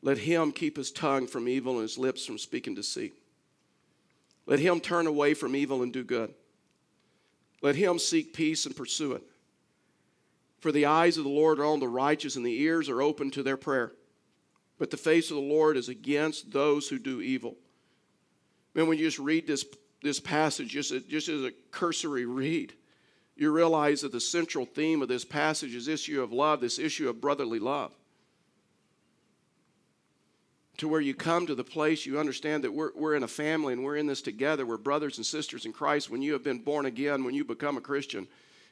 let 0.03 0.19
him 0.19 0.53
keep 0.53 0.77
his 0.77 0.91
tongue 0.91 1.27
from 1.27 1.49
evil 1.49 1.75
and 1.75 1.83
his 1.83 1.99
lips 1.99 2.27
from 2.27 2.39
speaking 2.39 2.75
deceit. 2.75 3.15
Let 4.47 4.59
him 4.59 4.81
turn 4.81 5.07
away 5.07 5.33
from 5.35 5.57
evil 5.57 5.83
and 5.83 5.93
do 5.93 6.05
good. 6.05 6.35
Let 7.63 7.77
him 7.77 7.99
seek 7.99 8.35
peace 8.35 8.67
and 8.67 8.77
pursue 8.77 9.13
it. 9.13 9.23
For 10.65 10.73
the 10.73 10.87
eyes 10.87 11.19
of 11.19 11.25
the 11.25 11.31
Lord 11.31 11.61
are 11.61 11.67
on 11.67 11.79
the 11.79 11.89
righteous, 11.89 12.37
and 12.37 12.47
the 12.47 12.63
ears 12.63 12.89
are 12.89 13.03
open 13.03 13.31
to 13.33 13.43
their 13.43 13.59
prayer. 13.59 13.93
But 14.79 14.91
the 14.91 14.97
face 14.97 15.31
of 15.31 15.37
the 15.37 15.43
Lord 15.43 15.77
is 15.77 15.91
against 15.91 16.53
those 16.53 16.89
who 16.89 16.99
do 16.99 17.21
evil. 17.21 17.57
Man, 18.73 18.87
when 18.87 18.97
you 18.97 19.05
just 19.05 19.19
read 19.19 19.47
this, 19.47 19.67
this 20.03 20.21
passage, 20.21 20.71
just, 20.71 21.07
just 21.07 21.29
as 21.29 21.43
a 21.43 21.53
cursory 21.71 22.25
read, 22.25 22.73
you 23.37 23.53
realize 23.53 24.01
that 24.01 24.13
the 24.13 24.23
central 24.23 24.65
theme 24.65 25.03
of 25.03 25.09
this 25.09 25.23
passage 25.23 25.75
is 25.75 25.85
this 25.85 26.01
issue 26.01 26.23
of 26.23 26.33
love, 26.33 26.63
this 26.63 26.79
issue 26.79 27.11
of 27.11 27.21
brotherly 27.21 27.59
love. 27.59 27.93
To 30.79 30.89
where 30.89 31.03
you 31.03 31.13
come 31.13 31.47
to 31.47 31.55
the 31.55 31.63
place 31.63 32.07
you 32.07 32.19
understand 32.19 32.65
that 32.65 32.73
we're, 32.73 32.93
we're 32.97 33.17
in 33.17 33.23
a 33.23 33.29
family 33.29 33.75
and 33.75 33.85
we're 33.85 33.99
in 33.99 34.07
this 34.07 34.23
together. 34.23 34.65
We're 34.65 34.79
brothers 34.79 35.19
and 35.19 35.27
sisters 35.27 35.67
in 35.67 35.75
Christ. 35.75 36.09
When 36.09 36.23
you 36.23 36.33
have 36.33 36.43
been 36.43 36.61
born 36.61 36.87
again, 36.87 37.23
when 37.23 37.35
you 37.35 37.45
become 37.45 37.77
a 37.77 37.83
Christian, 37.83 38.27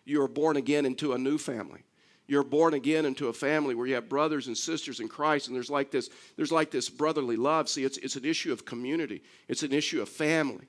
you 0.04 0.22
are 0.22 0.28
born 0.28 0.56
again 0.56 0.86
into 0.86 1.12
a 1.12 1.18
new 1.18 1.38
family. 1.38 1.84
You're 2.26 2.44
born 2.44 2.74
again 2.74 3.04
into 3.04 3.28
a 3.28 3.32
family 3.32 3.74
where 3.74 3.86
you 3.86 3.94
have 3.94 4.08
brothers 4.08 4.46
and 4.46 4.56
sisters 4.56 5.00
in 5.00 5.08
Christ, 5.08 5.48
and 5.48 5.56
there's 5.56 5.70
like 5.70 5.90
this, 5.90 6.08
there's 6.36 6.52
like 6.52 6.70
this 6.70 6.88
brotherly 6.88 7.36
love. 7.36 7.68
See, 7.68 7.84
it's, 7.84 7.98
it's 7.98 8.16
an 8.16 8.24
issue 8.24 8.52
of 8.52 8.64
community, 8.64 9.22
it's 9.48 9.62
an 9.62 9.72
issue 9.72 10.00
of 10.00 10.08
family. 10.08 10.66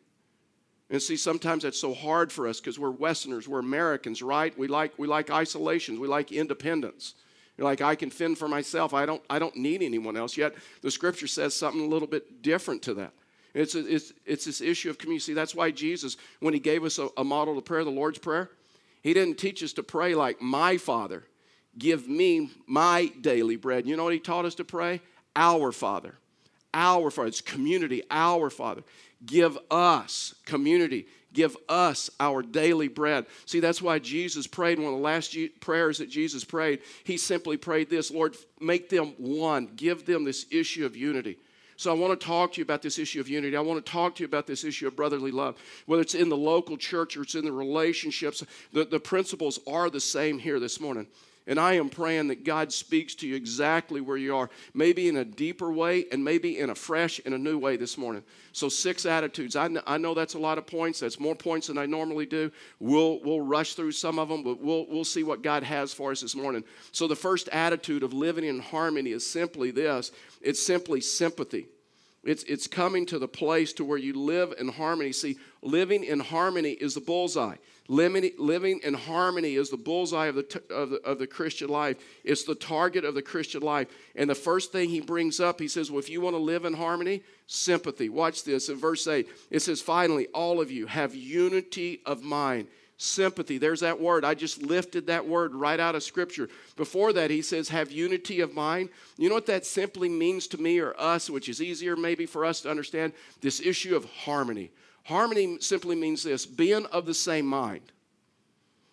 And 0.90 1.02
see, 1.02 1.16
sometimes 1.16 1.64
that's 1.64 1.80
so 1.80 1.94
hard 1.94 2.32
for 2.32 2.48
us 2.48 2.60
because 2.60 2.78
we're 2.78 2.92
Westerners, 2.92 3.48
we're 3.48 3.60
Americans, 3.60 4.22
right? 4.22 4.56
We 4.58 4.68
like, 4.68 4.94
we 5.00 5.08
like 5.08 5.32
isolations, 5.32 6.00
we 6.00 6.08
like 6.08 6.32
independence. 6.32 7.16
You're 7.58 7.66
like, 7.66 7.82
I 7.82 7.96
can 7.96 8.10
fend 8.10 8.38
for 8.38 8.48
myself. 8.48 8.94
I 8.94 9.06
don't, 9.06 9.22
I 9.30 9.40
don't 9.40 9.56
need 9.56 9.84
anyone 9.84 10.18
else. 10.18 10.36
Yet 10.36 10.56
the 10.82 10.92
scripture 10.92 11.28
says 11.28 11.56
something 11.56 11.82
a 11.82 11.88
little 11.88 12.08
bit 12.08 12.42
different 12.42 12.82
to 12.84 12.96
that. 12.96 13.14
It's, 13.54 13.76
a, 13.76 13.88
it's, 13.88 14.12
it's 14.26 14.46
this 14.46 14.60
issue 14.60 14.90
of 14.90 14.98
community. 14.98 15.24
See, 15.24 15.34
that's 15.34 15.54
why 15.54 15.70
Jesus, 15.70 16.18
when 16.40 16.54
he 16.54 16.60
gave 16.60 16.84
us 16.84 16.98
a, 16.98 17.10
a 17.18 17.24
model 17.24 17.58
of 17.58 17.66
prayer, 17.66 17.84
the 17.84 17.92
Lord's 17.92 18.18
Prayer, 18.18 18.50
he 19.04 19.14
didn't 19.14 19.38
teach 19.38 19.62
us 19.62 19.74
to 19.74 19.84
pray 19.84 20.16
like 20.16 20.42
my 20.42 20.78
Father, 20.78 21.26
give 21.78 22.08
me 22.08 22.50
my 22.66 23.12
daily 23.20 23.58
bread. 23.58 23.86
You 23.86 23.98
know 23.98 24.06
what 24.06 24.14
he 24.14 24.20
taught 24.20 24.46
us 24.46 24.56
to 24.56 24.64
pray? 24.64 25.02
Our 25.36 25.74
Father. 25.74 26.16
Our 26.74 27.12
Father. 27.12 27.28
It's 27.28 27.42
community, 27.42 28.02
our 28.10 28.50
Father. 28.50 28.82
Give 29.26 29.58
us, 29.70 30.34
community, 30.46 31.08
give 31.34 31.58
us 31.68 32.10
our 32.20 32.42
daily 32.42 32.88
bread. 32.88 33.26
See, 33.46 33.60
that's 33.60 33.82
why 33.82 34.00
Jesus 34.00 34.48
prayed, 34.48 34.80
one 34.80 34.94
of 34.94 35.00
the 35.00 35.04
last 35.04 35.36
prayers 35.60 35.98
that 35.98 36.10
Jesus 36.10 36.44
prayed, 36.46 36.80
he 37.04 37.18
simply 37.18 37.58
prayed 37.58 37.90
this 37.90 38.10
Lord, 38.10 38.38
make 38.62 38.90
them 38.90 39.14
one, 39.18 39.70
give 39.76 40.06
them 40.06 40.24
this 40.24 40.46
issue 40.50 40.86
of 40.86 40.96
unity. 40.96 41.38
So 41.76 41.92
I 41.92 41.94
want 41.94 42.20
to 42.20 42.26
talk 42.26 42.54
to 42.54 42.58
you 42.60 42.64
about 42.64 42.82
this 42.82 43.00
issue 43.00 43.20
of 43.20 43.28
unity. 43.28 43.56
I 43.58 43.62
want 43.62 43.84
to 43.84 43.92
talk 43.92 44.16
to 44.16 44.24
you 44.24 44.28
about 44.28 44.48
this 44.48 44.64
issue 44.64 44.88
of 44.88 44.96
brotherly 44.96 45.32
love. 45.32 45.58
Whether 45.86 46.02
it's 46.02 46.16
in 46.16 46.30
the 46.30 46.38
local 46.38 46.78
church 46.78 47.18
or 47.18 47.24
it's 47.24 47.36
in 47.36 47.46
the 47.46 47.52
relationships, 47.52 48.44
the, 48.72 48.86
the 48.86 49.00
principles 49.00 49.60
are 49.68 49.90
the 49.90 50.00
same 50.00 50.40
here 50.40 50.60
this 50.60 50.80
morning. 50.80 51.08
And 51.46 51.60
I 51.60 51.74
am 51.74 51.90
praying 51.90 52.30
that 52.30 52.46
God 52.46 52.72
speaks 52.72 53.16
to 53.16 53.28
you 53.28 53.36
exactly 53.36 54.00
where 54.00 54.16
you 54.16 54.36
are, 54.36 54.50
maybe 54.74 55.10
in 55.10 55.18
a 55.18 55.26
deeper 55.26 55.72
way 55.72 56.06
and 56.12 56.24
maybe 56.24 56.58
in 56.58 56.70
a 56.70 56.76
fresh 56.76 57.20
and 57.26 57.34
a 57.34 57.38
new 57.38 57.58
way 57.58 57.76
this 57.76 57.98
morning. 57.98 58.24
So, 58.54 58.70
six 58.70 59.06
attitudes. 59.06 59.56
I 59.58 59.68
know, 59.68 59.82
I 59.86 59.98
know 59.98 60.14
that's 60.14 60.36
a 60.36 60.40
lot 60.40 60.58
of 60.58 60.66
points. 60.66 61.02
That's 61.02 61.20
more 61.20 61.36
points 61.36 61.68
than 61.68 61.78
I 61.78 61.86
normally 61.86 62.26
do. 62.26 62.52
We'll, 62.80 63.20
we'll 63.24 63.42
rush 63.42 63.74
through 63.74 63.92
some 63.92 64.20
of 64.20 64.30
them, 64.30 64.44
but 64.44 64.62
we'll, 64.62 64.86
we'll 64.88 65.04
see 65.04 65.24
what 65.24 65.42
God 65.42 65.64
has 65.64 65.94
for 65.94 66.12
us 66.12 66.22
this 66.22 66.36
morning. 66.36 66.64
So, 66.94 67.08
the 67.08 67.16
first 67.16 67.50
attitude 67.50 68.04
of 68.04 68.14
living 68.14 68.46
in 68.46 68.60
harmony 68.60 69.12
is 69.12 69.30
simply 69.30 69.72
this 69.72 70.12
it's 70.42 70.66
simply 70.66 71.02
sympathy. 71.02 71.68
It's, 72.24 72.44
it's 72.44 72.68
coming 72.68 73.06
to 73.08 73.20
the 73.20 73.28
place 73.28 73.74
to 73.74 73.84
where 73.84 73.98
you 73.98 74.14
live 74.14 74.54
in 74.58 74.70
harmony. 74.70 75.12
See, 75.12 75.38
living 75.62 76.06
in 76.06 76.22
harmony 76.22 76.72
is 76.72 76.94
the 76.94 77.02
bullseye. 77.02 77.58
Living, 77.90 78.80
in 78.84 78.94
harmony 78.94 79.56
is 79.56 79.70
the 79.70 79.78
bullseye 79.78 80.28
of 80.28 80.36
the, 80.36 80.64
of, 80.70 80.90
the, 80.90 80.98
of 81.04 81.20
the 81.20 81.28
Christian 81.28 81.68
life. 81.68 81.98
It's 82.24 82.44
the 82.44 82.56
target 82.56 83.04
of 83.04 83.14
the 83.14 83.22
Christian 83.22 83.62
life. 83.62 83.90
And 84.16 84.30
the 84.30 84.36
first 84.36 84.72
thing 84.72 84.90
he 84.90 85.02
brings 85.02 85.40
up, 85.42 85.60
he 85.60 85.68
says, 85.68 85.92
Well, 85.92 86.00
if 86.00 86.10
you 86.10 86.22
want 86.22 86.36
to 86.36 86.42
live 86.42 86.64
in 86.64 86.74
harmony, 86.74 87.24
sympathy. 87.46 88.08
Watch 88.08 88.44
this 88.46 88.70
in 88.70 88.78
verse 88.78 89.06
8. 89.06 89.28
It 89.52 89.62
says, 89.62 89.82
Finally, 89.82 90.28
all 90.28 90.62
of 90.62 90.72
you 90.72 90.88
have 90.88 91.14
unity 91.14 92.02
of 92.06 92.24
mind 92.24 92.68
sympathy. 92.98 93.58
There's 93.58 93.82
that 93.82 94.00
word. 94.00 94.24
I 94.24 94.34
just 94.34 94.62
lifted 94.62 95.08
that 95.08 95.28
word 95.28 95.54
right 95.54 95.80
out 95.80 95.96
of 95.96 96.04
Scripture. 96.04 96.50
Before 96.78 97.12
that, 97.14 97.32
he 97.32 97.42
says, 97.42 97.70
have 97.70 97.92
unity 97.92 98.40
of 98.40 98.54
mind. 98.54 98.90
You 99.18 99.30
know 99.30 99.36
what 99.36 99.48
that 99.48 99.66
simply 99.66 100.10
means 100.10 100.48
to 100.48 100.58
me 100.62 100.80
or 100.80 101.00
us, 101.00 101.30
which 101.30 101.50
is 101.50 101.62
easier 101.62 101.96
maybe 101.96 102.26
for 102.26 102.46
us 102.46 102.62
to 102.62 102.70
understand? 102.70 103.14
This 103.42 103.60
issue 103.60 103.96
of 103.96 104.06
harmony. 104.06 104.72
Harmony 105.04 105.58
simply 105.60 105.96
means 105.96 106.24
this 106.24 106.46
being 106.46 106.86
of 106.88 107.06
the 107.06 107.14
same 107.14 107.46
mind. 107.46 107.92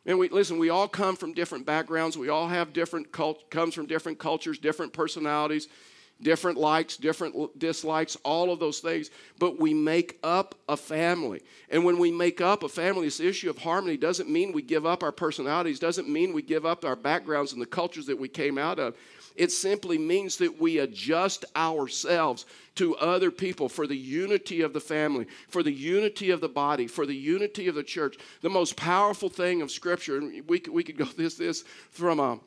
And 0.06 0.18
we 0.18 0.28
listen, 0.28 0.58
we 0.58 0.70
all 0.70 0.88
come 0.88 1.14
from 1.14 1.34
different 1.34 1.66
backgrounds. 1.66 2.16
We 2.16 2.30
all 2.30 2.48
have 2.48 2.72
different 2.72 3.12
cult, 3.12 3.50
comes 3.50 3.74
from 3.74 3.86
different 3.86 4.18
cultures, 4.18 4.58
different 4.58 4.92
personalities, 4.92 5.68
different 6.22 6.58
likes, 6.58 6.96
different 6.96 7.58
dislikes, 7.58 8.16
all 8.24 8.50
of 8.52 8.58
those 8.58 8.80
things. 8.80 9.10
But 9.38 9.60
we 9.60 9.74
make 9.74 10.18
up 10.22 10.54
a 10.68 10.76
family. 10.76 11.42
And 11.68 11.84
when 11.84 11.98
we 11.98 12.10
make 12.10 12.40
up 12.40 12.62
a 12.62 12.68
family, 12.68 13.06
this 13.06 13.20
issue 13.20 13.50
of 13.50 13.58
harmony 13.58 13.96
doesn't 13.96 14.28
mean 14.28 14.52
we 14.52 14.62
give 14.62 14.86
up 14.86 15.02
our 15.02 15.12
personalities, 15.12 15.78
doesn't 15.78 16.08
mean 16.08 16.32
we 16.32 16.42
give 16.42 16.66
up 16.66 16.84
our 16.84 16.96
backgrounds 16.96 17.52
and 17.52 17.60
the 17.60 17.66
cultures 17.66 18.06
that 18.06 18.18
we 18.18 18.28
came 18.28 18.58
out 18.58 18.78
of. 18.78 18.96
It 19.36 19.52
simply 19.52 19.98
means 19.98 20.36
that 20.38 20.60
we 20.60 20.78
adjust 20.78 21.44
ourselves 21.54 22.46
to 22.76 22.96
other 22.96 23.30
people 23.30 23.68
for 23.68 23.86
the 23.86 23.96
unity 23.96 24.62
of 24.62 24.72
the 24.72 24.80
family, 24.80 25.26
for 25.48 25.62
the 25.62 25.72
unity 25.72 26.30
of 26.30 26.40
the 26.40 26.48
body, 26.48 26.86
for 26.86 27.06
the 27.06 27.14
unity 27.14 27.68
of 27.68 27.74
the 27.74 27.82
church. 27.82 28.16
The 28.42 28.50
most 28.50 28.76
powerful 28.76 29.28
thing 29.28 29.62
of 29.62 29.70
Scripture, 29.70 30.18
and 30.18 30.48
we 30.48 30.58
could, 30.58 30.72
we 30.72 30.84
could 30.84 30.96
go 30.96 31.04
this, 31.16 31.34
this 31.34 31.64
from 31.90 32.20
a, 32.20 32.38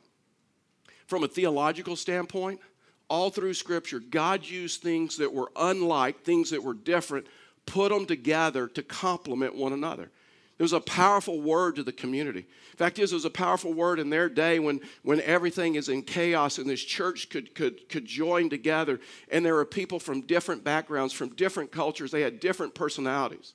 from 1.06 1.24
a 1.24 1.28
theological 1.28 1.96
standpoint, 1.96 2.60
all 3.08 3.30
through 3.30 3.54
Scripture, 3.54 4.00
God 4.00 4.46
used 4.46 4.82
things 4.82 5.18
that 5.18 5.32
were 5.32 5.50
unlike, 5.56 6.22
things 6.22 6.50
that 6.50 6.62
were 6.62 6.74
different, 6.74 7.26
put 7.66 7.90
them 7.90 8.06
together 8.06 8.66
to 8.68 8.82
complement 8.82 9.54
one 9.54 9.72
another. 9.72 10.10
It 10.58 10.62
was 10.62 10.72
a 10.72 10.80
powerful 10.80 11.40
word 11.40 11.76
to 11.76 11.82
the 11.82 11.92
community. 11.92 12.46
Fact 12.76 12.98
is, 13.00 13.12
it 13.12 13.16
was 13.16 13.24
a 13.24 13.30
powerful 13.30 13.72
word 13.72 13.98
in 13.98 14.08
their 14.08 14.28
day 14.28 14.60
when, 14.60 14.80
when 15.02 15.20
everything 15.22 15.74
is 15.74 15.88
in 15.88 16.02
chaos 16.02 16.58
and 16.58 16.70
this 16.70 16.82
church 16.82 17.28
could, 17.28 17.54
could, 17.54 17.88
could 17.88 18.04
join 18.04 18.48
together. 18.48 19.00
And 19.30 19.44
there 19.44 19.54
were 19.54 19.64
people 19.64 19.98
from 19.98 20.20
different 20.20 20.62
backgrounds, 20.62 21.12
from 21.12 21.30
different 21.30 21.72
cultures. 21.72 22.12
They 22.12 22.22
had 22.22 22.38
different 22.38 22.74
personalities. 22.74 23.52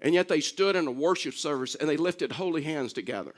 And 0.00 0.14
yet 0.14 0.28
they 0.28 0.40
stood 0.40 0.74
in 0.74 0.86
a 0.86 0.92
worship 0.92 1.34
service 1.34 1.74
and 1.74 1.88
they 1.88 1.96
lifted 1.98 2.32
holy 2.32 2.62
hands 2.62 2.94
together. 2.94 3.34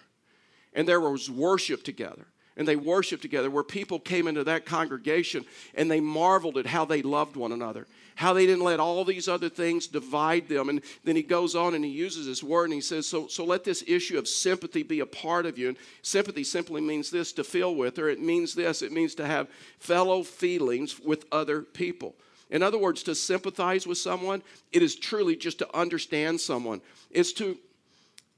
And 0.73 0.87
there 0.87 1.01
was 1.01 1.29
worship 1.29 1.83
together 1.83 2.27
and 2.59 2.67
they 2.67 2.77
worshiped 2.77 3.23
together, 3.23 3.51
where 3.51 3.63
people 3.63 4.01
came 4.01 4.27
into 4.27 4.45
that 4.45 4.67
congregation 4.67 5.47
and 5.75 5.89
they 5.89 6.01
marveled 6.01 6.59
at 6.59 6.67
how 6.67 6.85
they 6.85 7.01
loved 7.03 7.37
one 7.37 7.53
another, 7.53 7.87
how 8.17 8.33
they 8.33 8.47
didn't 8.47 8.65
let 8.65 8.81
all 8.81 9.05
these 9.05 9.29
other 9.29 9.49
things 9.49 9.87
divide 9.87 10.49
them. 10.49 10.69
And 10.69 10.83
then 11.05 11.15
he 11.15 11.23
goes 11.23 11.55
on 11.55 11.75
and 11.75 11.85
he 11.85 11.91
uses 11.91 12.27
this 12.27 12.43
word 12.43 12.65
and 12.65 12.75
he 12.75 12.81
says, 12.81 13.07
So, 13.07 13.29
so 13.29 13.45
let 13.45 13.63
this 13.63 13.85
issue 13.87 14.19
of 14.19 14.27
sympathy 14.27 14.83
be 14.83 14.99
a 15.01 15.07
part 15.07 15.47
of 15.47 15.57
you. 15.57 15.69
And 15.69 15.77
sympathy 16.03 16.43
simply 16.43 16.81
means 16.81 17.11
this 17.11 17.33
to 17.35 17.45
feel 17.45 17.77
with, 17.77 17.97
or 17.99 18.09
it 18.09 18.21
means 18.21 18.55
this 18.55 18.83
it 18.83 18.93
means 18.93 19.15
to 19.15 19.27
have 19.27 19.49
fellow 19.79 20.25
feelings 20.25 20.99
with 20.99 21.27
other 21.31 21.63
people. 21.63 22.17
In 22.51 22.63
other 22.63 22.79
words, 22.79 23.03
to 23.05 23.15
sympathize 23.15 23.87
with 23.87 23.99
someone, 23.99 24.43
it 24.73 24.83
is 24.83 24.97
truly 24.97 25.37
just 25.37 25.59
to 25.59 25.77
understand 25.77 26.41
someone. 26.41 26.81
It's 27.11 27.33
to 27.35 27.59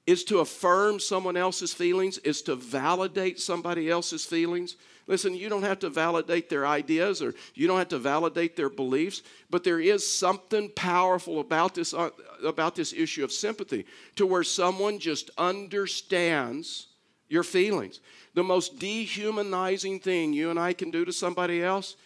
is 0.06 0.24
to 0.24 0.40
affirm 0.40 0.98
someone 0.98 1.36
else's 1.36 1.72
feelings, 1.72 2.18
is 2.18 2.42
to 2.42 2.56
validate 2.56 3.38
somebody 3.38 3.90
else's 3.90 4.24
feelings. 4.24 4.76
Listen, 5.06 5.34
you 5.34 5.48
don't 5.48 5.62
have 5.62 5.80
to 5.80 5.90
validate 5.90 6.48
their 6.48 6.66
ideas 6.66 7.20
or 7.20 7.34
you 7.54 7.66
don't 7.66 7.78
have 7.78 7.88
to 7.88 7.98
validate 7.98 8.56
their 8.56 8.70
beliefs, 8.70 9.22
but 9.50 9.64
there 9.64 9.80
is 9.80 10.08
something 10.08 10.70
powerful 10.70 11.40
about 11.40 11.74
this, 11.74 11.92
uh, 11.92 12.10
about 12.44 12.74
this 12.74 12.92
issue 12.92 13.24
of 13.24 13.32
sympathy 13.32 13.86
to 14.16 14.26
where 14.26 14.44
someone 14.44 14.98
just 14.98 15.30
understands 15.36 16.88
your 17.28 17.42
feelings. 17.42 18.00
The 18.34 18.44
most 18.44 18.78
dehumanizing 18.78 20.00
thing 20.00 20.32
you 20.32 20.50
and 20.50 20.58
I 20.58 20.72
can 20.72 20.90
do 20.90 21.04
to 21.04 21.12
somebody 21.12 21.62
else 21.62 21.96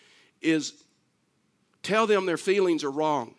is 0.41 0.85
tell 1.83 2.07
them 2.07 2.27
their 2.27 2.37
feelings 2.37 2.85
are 2.85 2.91
wrong. 2.91 3.35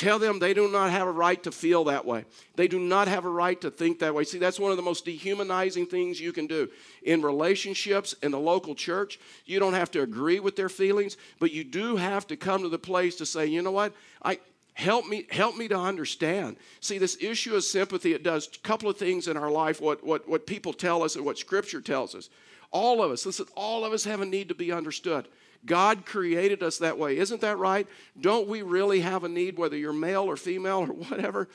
Tell 0.00 0.18
them 0.18 0.38
they 0.38 0.54
do 0.54 0.66
not 0.66 0.90
have 0.92 1.06
a 1.06 1.12
right 1.12 1.42
to 1.42 1.52
feel 1.52 1.84
that 1.84 2.06
way. 2.06 2.24
They 2.56 2.68
do 2.68 2.78
not 2.78 3.06
have 3.06 3.26
a 3.26 3.28
right 3.28 3.60
to 3.60 3.70
think 3.70 3.98
that 3.98 4.14
way. 4.14 4.24
See, 4.24 4.38
that's 4.38 4.58
one 4.58 4.70
of 4.70 4.78
the 4.78 4.82
most 4.82 5.04
dehumanizing 5.04 5.84
things 5.84 6.18
you 6.18 6.32
can 6.32 6.46
do. 6.46 6.70
In 7.02 7.20
relationships 7.20 8.14
in 8.22 8.30
the 8.30 8.38
local 8.38 8.74
church, 8.74 9.20
you 9.44 9.58
don't 9.58 9.74
have 9.74 9.90
to 9.90 10.00
agree 10.00 10.40
with 10.40 10.56
their 10.56 10.70
feelings, 10.70 11.18
but 11.38 11.52
you 11.52 11.64
do 11.64 11.96
have 11.96 12.26
to 12.28 12.36
come 12.38 12.62
to 12.62 12.70
the 12.70 12.78
place 12.78 13.16
to 13.16 13.26
say, 13.26 13.44
you 13.44 13.60
know 13.60 13.72
what? 13.72 13.92
I 14.22 14.38
help 14.72 15.06
me 15.06 15.26
help 15.28 15.58
me 15.58 15.68
to 15.68 15.78
understand 15.78 16.56
see 16.80 16.96
this 16.96 17.18
issue 17.20 17.54
of 17.54 17.62
sympathy 17.62 18.14
it 18.14 18.22
does 18.22 18.48
a 18.54 18.58
couple 18.60 18.88
of 18.88 18.96
things 18.96 19.28
in 19.28 19.36
our 19.36 19.50
life 19.50 19.82
what, 19.82 20.02
what, 20.02 20.26
what 20.26 20.46
people 20.46 20.72
tell 20.72 21.02
us 21.02 21.16
and 21.16 21.24
what 21.24 21.36
scripture 21.36 21.82
tells 21.82 22.14
us 22.14 22.30
all 22.70 23.02
of 23.02 23.10
us 23.10 23.26
listen 23.26 23.44
all 23.56 23.84
of 23.84 23.92
us 23.92 24.04
have 24.04 24.20
a 24.20 24.24
need 24.24 24.48
to 24.48 24.54
be 24.54 24.72
understood 24.72 25.26
God 25.66 26.06
created 26.06 26.62
us 26.62 26.78
that 26.78 26.98
way. 26.98 27.18
Isn't 27.18 27.42
that 27.42 27.58
right? 27.58 27.86
Don't 28.18 28.48
we 28.48 28.62
really 28.62 29.00
have 29.00 29.24
a 29.24 29.28
need, 29.28 29.58
whether 29.58 29.76
you're 29.76 29.92
male 29.92 30.24
or 30.24 30.36
female 30.36 30.80
or 30.80 30.86
whatever? 31.08 31.48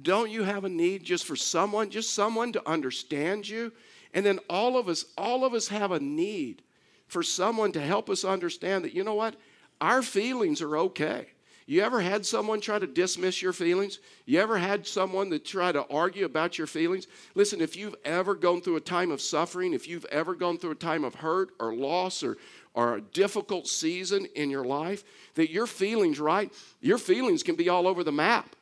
Don't 0.00 0.30
you 0.30 0.42
have 0.42 0.64
a 0.64 0.68
need 0.68 1.04
just 1.04 1.24
for 1.26 1.36
someone, 1.36 1.90
just 1.90 2.14
someone 2.14 2.52
to 2.52 2.68
understand 2.68 3.48
you? 3.48 3.72
And 4.14 4.24
then 4.24 4.38
all 4.48 4.78
of 4.78 4.88
us, 4.88 5.04
all 5.16 5.44
of 5.44 5.54
us 5.54 5.68
have 5.68 5.92
a 5.92 6.00
need 6.00 6.62
for 7.06 7.22
someone 7.22 7.72
to 7.72 7.80
help 7.80 8.08
us 8.08 8.24
understand 8.24 8.84
that, 8.84 8.94
you 8.94 9.04
know 9.04 9.14
what? 9.14 9.36
Our 9.80 10.02
feelings 10.02 10.62
are 10.62 10.76
okay. 10.78 11.28
You 11.66 11.82
ever 11.82 12.00
had 12.00 12.26
someone 12.26 12.60
try 12.60 12.78
to 12.78 12.86
dismiss 12.86 13.40
your 13.40 13.52
feelings? 13.52 14.00
You 14.26 14.40
ever 14.40 14.58
had 14.58 14.86
someone 14.86 15.30
that 15.30 15.44
try 15.44 15.70
to 15.72 15.86
argue 15.88 16.24
about 16.24 16.58
your 16.58 16.66
feelings? 16.66 17.06
Listen, 17.34 17.60
if 17.60 17.76
you've 17.76 17.94
ever 18.04 18.34
gone 18.34 18.60
through 18.60 18.76
a 18.76 18.80
time 18.80 19.10
of 19.10 19.20
suffering, 19.20 19.72
if 19.72 19.86
you've 19.86 20.04
ever 20.06 20.34
gone 20.34 20.58
through 20.58 20.72
a 20.72 20.76
time 20.76 21.04
of 21.04 21.14
hurt 21.14 21.50
or 21.60 21.74
loss 21.74 22.22
or, 22.22 22.36
or 22.74 22.96
a 22.96 23.00
difficult 23.00 23.68
season 23.68 24.26
in 24.34 24.50
your 24.50 24.64
life, 24.64 25.04
that 25.34 25.50
your 25.50 25.66
feelings, 25.66 26.18
right? 26.18 26.52
Your 26.80 26.98
feelings 26.98 27.42
can 27.42 27.54
be 27.54 27.68
all 27.68 27.86
over 27.86 28.02
the 28.02 28.12
map. 28.12 28.56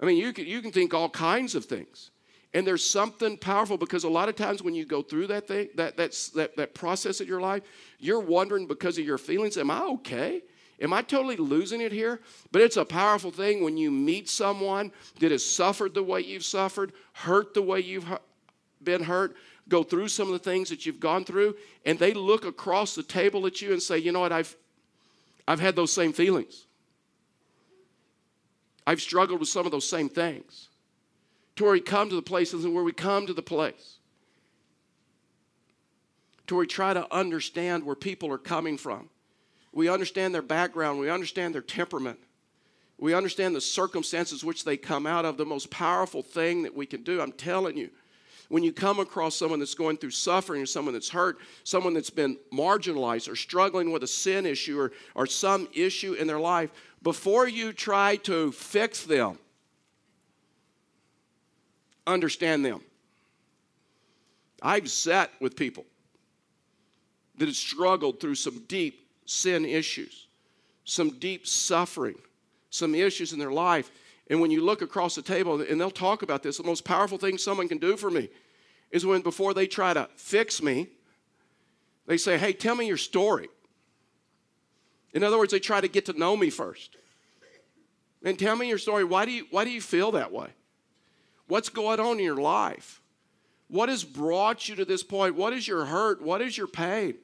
I 0.00 0.06
mean, 0.06 0.16
you 0.16 0.32
can, 0.32 0.46
you 0.46 0.60
can 0.60 0.72
think 0.72 0.94
all 0.94 1.08
kinds 1.08 1.54
of 1.54 1.64
things. 1.64 2.10
And 2.54 2.66
there's 2.66 2.88
something 2.88 3.36
powerful 3.36 3.76
because 3.76 4.04
a 4.04 4.08
lot 4.08 4.28
of 4.28 4.34
times 4.36 4.62
when 4.62 4.74
you 4.74 4.86
go 4.86 5.02
through 5.02 5.26
that 5.28 5.46
thing, 5.46 5.68
that, 5.74 5.96
that's, 5.96 6.30
that, 6.30 6.56
that 6.56 6.74
process 6.74 7.20
of 7.20 7.28
your 7.28 7.40
life, 7.40 7.62
you're 7.98 8.20
wondering 8.20 8.66
because 8.66 8.96
of 8.98 9.04
your 9.04 9.18
feelings, 9.18 9.58
am 9.58 9.70
I 9.70 9.82
okay? 9.82 10.42
Am 10.80 10.92
I 10.92 11.02
totally 11.02 11.36
losing 11.36 11.80
it 11.80 11.92
here? 11.92 12.20
But 12.52 12.62
it's 12.62 12.76
a 12.76 12.84
powerful 12.84 13.30
thing 13.30 13.64
when 13.64 13.76
you 13.76 13.90
meet 13.90 14.28
someone 14.28 14.92
that 15.18 15.32
has 15.32 15.44
suffered 15.44 15.94
the 15.94 16.02
way 16.02 16.20
you've 16.20 16.44
suffered, 16.44 16.92
hurt 17.12 17.52
the 17.54 17.62
way 17.62 17.80
you've 17.80 18.06
been 18.82 19.02
hurt, 19.02 19.36
go 19.68 19.82
through 19.82 20.08
some 20.08 20.28
of 20.28 20.32
the 20.32 20.38
things 20.38 20.70
that 20.70 20.86
you've 20.86 21.00
gone 21.00 21.24
through, 21.24 21.56
and 21.84 21.98
they 21.98 22.14
look 22.14 22.44
across 22.44 22.94
the 22.94 23.02
table 23.02 23.46
at 23.46 23.60
you 23.60 23.72
and 23.72 23.82
say, 23.82 23.98
You 23.98 24.12
know 24.12 24.20
what? 24.20 24.32
I've, 24.32 24.56
I've 25.48 25.60
had 25.60 25.74
those 25.74 25.92
same 25.92 26.12
feelings. 26.12 26.66
I've 28.86 29.02
struggled 29.02 29.40
with 29.40 29.48
some 29.48 29.66
of 29.66 29.72
those 29.72 29.88
same 29.88 30.08
things. 30.08 30.68
To 31.56 31.64
where 31.64 31.72
we 31.72 31.80
come 31.80 32.08
to 32.08 32.14
the 32.14 32.22
places 32.22 32.64
and 32.64 32.72
where 32.72 32.84
we 32.84 32.92
come 32.92 33.26
to 33.26 33.34
the 33.34 33.42
place. 33.42 33.96
To 36.46 36.54
where 36.54 36.60
we 36.60 36.68
try 36.68 36.94
to 36.94 37.12
understand 37.12 37.84
where 37.84 37.96
people 37.96 38.32
are 38.32 38.38
coming 38.38 38.78
from 38.78 39.10
we 39.72 39.88
understand 39.88 40.34
their 40.34 40.42
background. 40.42 40.98
We 40.98 41.10
understand 41.10 41.54
their 41.54 41.62
temperament. 41.62 42.18
We 42.98 43.14
understand 43.14 43.54
the 43.54 43.60
circumstances 43.60 44.44
which 44.44 44.64
they 44.64 44.76
come 44.76 45.06
out 45.06 45.24
of. 45.24 45.36
The 45.36 45.46
most 45.46 45.70
powerful 45.70 46.22
thing 46.22 46.62
that 46.62 46.74
we 46.74 46.86
can 46.86 47.02
do, 47.02 47.20
I'm 47.20 47.32
telling 47.32 47.76
you, 47.76 47.90
when 48.48 48.62
you 48.62 48.72
come 48.72 48.98
across 48.98 49.36
someone 49.36 49.58
that's 49.58 49.74
going 49.74 49.98
through 49.98 50.10
suffering 50.10 50.62
or 50.62 50.66
someone 50.66 50.94
that's 50.94 51.10
hurt, 51.10 51.38
someone 51.64 51.92
that's 51.92 52.10
been 52.10 52.38
marginalized 52.52 53.30
or 53.30 53.36
struggling 53.36 53.92
with 53.92 54.02
a 54.02 54.06
sin 54.06 54.46
issue 54.46 54.80
or, 54.80 54.92
or 55.14 55.26
some 55.26 55.68
issue 55.74 56.14
in 56.14 56.26
their 56.26 56.40
life, 56.40 56.70
before 57.02 57.46
you 57.46 57.72
try 57.72 58.16
to 58.16 58.50
fix 58.52 59.04
them, 59.04 59.38
understand 62.06 62.64
them. 62.64 62.80
I've 64.62 64.90
sat 64.90 65.30
with 65.40 65.54
people 65.54 65.84
that 67.36 67.46
have 67.46 67.54
struggled 67.54 68.18
through 68.18 68.34
some 68.34 68.64
deep 68.66 69.07
sin 69.28 69.66
issues, 69.66 70.26
some 70.84 71.10
deep 71.18 71.46
suffering, 71.46 72.16
some 72.70 72.94
issues 72.94 73.32
in 73.32 73.38
their 73.38 73.52
life. 73.52 73.90
And 74.30 74.40
when 74.40 74.50
you 74.50 74.64
look 74.64 74.80
across 74.80 75.14
the 75.14 75.22
table, 75.22 75.60
and 75.60 75.80
they'll 75.80 75.90
talk 75.90 76.22
about 76.22 76.42
this, 76.42 76.56
the 76.56 76.64
most 76.64 76.84
powerful 76.84 77.18
thing 77.18 77.36
someone 77.36 77.68
can 77.68 77.78
do 77.78 77.96
for 77.96 78.10
me 78.10 78.30
is 78.90 79.04
when 79.04 79.20
before 79.20 79.52
they 79.52 79.66
try 79.66 79.92
to 79.92 80.08
fix 80.16 80.62
me, 80.62 80.88
they 82.06 82.16
say, 82.16 82.38
Hey, 82.38 82.54
tell 82.54 82.74
me 82.74 82.86
your 82.86 82.96
story. 82.96 83.48
In 85.12 85.22
other 85.22 85.38
words, 85.38 85.52
they 85.52 85.60
try 85.60 85.80
to 85.80 85.88
get 85.88 86.06
to 86.06 86.18
know 86.18 86.36
me 86.36 86.48
first. 86.48 86.96
And 88.24 88.38
tell 88.38 88.56
me 88.56 88.68
your 88.68 88.78
story. 88.78 89.04
Why 89.04 89.26
do 89.26 89.30
you, 89.30 89.46
why 89.50 89.64
do 89.64 89.70
you 89.70 89.80
feel 89.80 90.12
that 90.12 90.32
way? 90.32 90.48
What's 91.48 91.68
going 91.68 92.00
on 92.00 92.18
in 92.18 92.24
your 92.24 92.36
life? 92.36 93.02
What 93.68 93.90
has 93.90 94.04
brought 94.04 94.68
you 94.68 94.76
to 94.76 94.84
this 94.86 95.02
point? 95.02 95.34
What 95.34 95.52
is 95.52 95.68
your 95.68 95.84
hurt? 95.84 96.22
What 96.22 96.40
is 96.40 96.56
your 96.56 96.66
pain? 96.66 97.14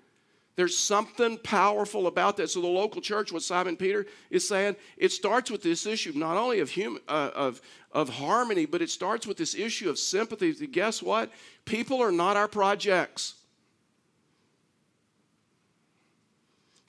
There's 0.57 0.79
something 0.79 1.39
powerful 1.39 2.07
about 2.07 2.37
that. 2.37 2.49
So 2.49 2.61
the 2.61 2.69
local 2.69 3.01
church, 3.01 3.33
what 3.33 3.43
Simon 3.43 3.77
Peter 3.77 4.07
is 4.31 4.47
saying, 4.47 4.77
it 4.97 5.11
starts 5.11 5.51
with 5.51 5.63
this 5.63 5.85
issue 5.85 6.13
not 6.15 6.37
only 6.37 6.61
of 6.61 6.71
human, 6.71 7.03
uh, 7.09 7.31
of 7.35 7.61
of 7.91 8.09
harmony, 8.09 8.67
but 8.67 8.83
it 8.83 8.91
starts 8.91 9.27
with 9.27 9.37
this 9.37 9.55
issue 9.55 9.89
of 9.89 9.99
sympathy. 9.99 10.53
Guess 10.67 11.03
what? 11.03 11.33
People 11.65 12.03
are 12.03 12.13
not 12.13 12.37
our 12.37 12.49
projects. 12.49 13.35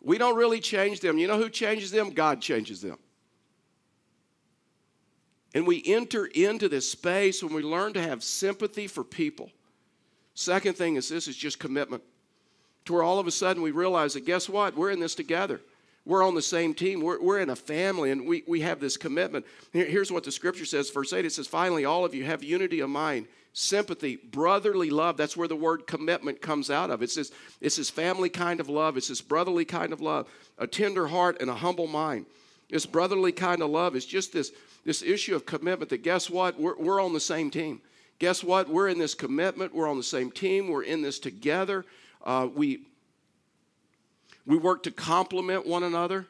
We 0.01 0.17
don't 0.17 0.35
really 0.35 0.59
change 0.59 0.99
them. 0.99 1.17
You 1.17 1.27
know 1.27 1.37
who 1.37 1.49
changes 1.49 1.89
them? 1.91 2.11
God 2.11 2.41
changes 2.41 2.81
them. 2.81 2.97
And 5.55 5.65
we 5.65 5.81
enter 5.85 6.25
into 6.25 6.67
this 6.67 6.91
space 6.91 7.41
when 7.41 7.53
we 7.53 7.63
learn 7.63 7.93
to 7.93 8.01
have 8.01 8.23
sympathy 8.23 8.87
for 8.87 9.03
people. 9.03 9.51
Second 10.33 10.75
thing 10.75 10.95
is 10.97 11.07
this 11.07 11.27
is 11.27 11.37
just 11.37 11.59
commitment. 11.59 12.03
To 12.85 12.93
where 12.93 13.03
all 13.03 13.19
of 13.19 13.27
a 13.27 13.31
sudden 13.31 13.61
we 13.63 13.71
realize 13.71 14.13
that 14.13 14.25
guess 14.25 14.47
what? 14.47 14.75
We're 14.75 14.91
in 14.91 14.99
this 14.99 15.15
together. 15.15 15.59
We're 16.05 16.23
on 16.23 16.35
the 16.35 16.41
same 16.41 16.75
team. 16.75 17.01
We're, 17.01 17.19
we're 17.19 17.39
in 17.39 17.49
a 17.49 17.55
family 17.55 18.11
and 18.11 18.27
we, 18.27 18.43
we 18.47 18.61
have 18.61 18.79
this 18.79 18.95
commitment. 18.95 19.45
Here, 19.73 19.85
here's 19.85 20.11
what 20.11 20.23
the 20.23 20.31
scripture 20.31 20.65
says, 20.65 20.91
verse 20.91 21.11
8 21.11 21.25
it 21.25 21.31
says, 21.31 21.47
Finally, 21.47 21.85
all 21.85 22.05
of 22.05 22.13
you 22.13 22.23
have 22.25 22.43
unity 22.43 22.79
of 22.81 22.91
mind, 22.91 23.25
sympathy, 23.53 24.17
brotherly 24.17 24.91
love. 24.91 25.17
That's 25.17 25.35
where 25.35 25.47
the 25.47 25.55
word 25.55 25.87
commitment 25.87 26.41
comes 26.41 26.69
out 26.69 26.91
of. 26.91 27.01
It's 27.01 27.15
this, 27.15 27.31
it's 27.59 27.77
this 27.77 27.89
family 27.89 28.29
kind 28.29 28.59
of 28.59 28.69
love, 28.69 28.97
it's 28.97 29.07
this 29.07 29.21
brotherly 29.21 29.65
kind 29.65 29.91
of 29.91 29.99
love, 29.99 30.27
a 30.59 30.67
tender 30.67 31.07
heart 31.07 31.37
and 31.41 31.49
a 31.49 31.55
humble 31.55 31.87
mind. 31.87 32.27
This 32.69 32.85
brotherly 32.85 33.31
kind 33.31 33.63
of 33.63 33.71
love 33.71 33.95
is 33.95 34.05
just 34.05 34.31
this, 34.31 34.51
this 34.85 35.01
issue 35.01 35.35
of 35.35 35.45
commitment 35.45 35.89
that 35.89 36.03
guess 36.03 36.29
what? 36.29 36.59
We're, 36.59 36.77
we're 36.77 37.01
on 37.01 37.13
the 37.13 37.19
same 37.19 37.49
team. 37.49 37.81
Guess 38.19 38.43
what? 38.43 38.69
We're 38.69 38.89
in 38.89 38.99
this 38.99 39.15
commitment. 39.15 39.73
We're 39.73 39.89
on 39.89 39.97
the 39.97 40.03
same 40.03 40.31
team. 40.31 40.69
We're 40.69 40.83
in 40.83 41.01
this 41.01 41.19
together. 41.19 41.83
Uh, 42.25 42.47
we, 42.53 42.87
we 44.45 44.57
work 44.57 44.83
to 44.83 44.91
complement 44.91 45.65
one 45.65 45.83
another. 45.83 46.25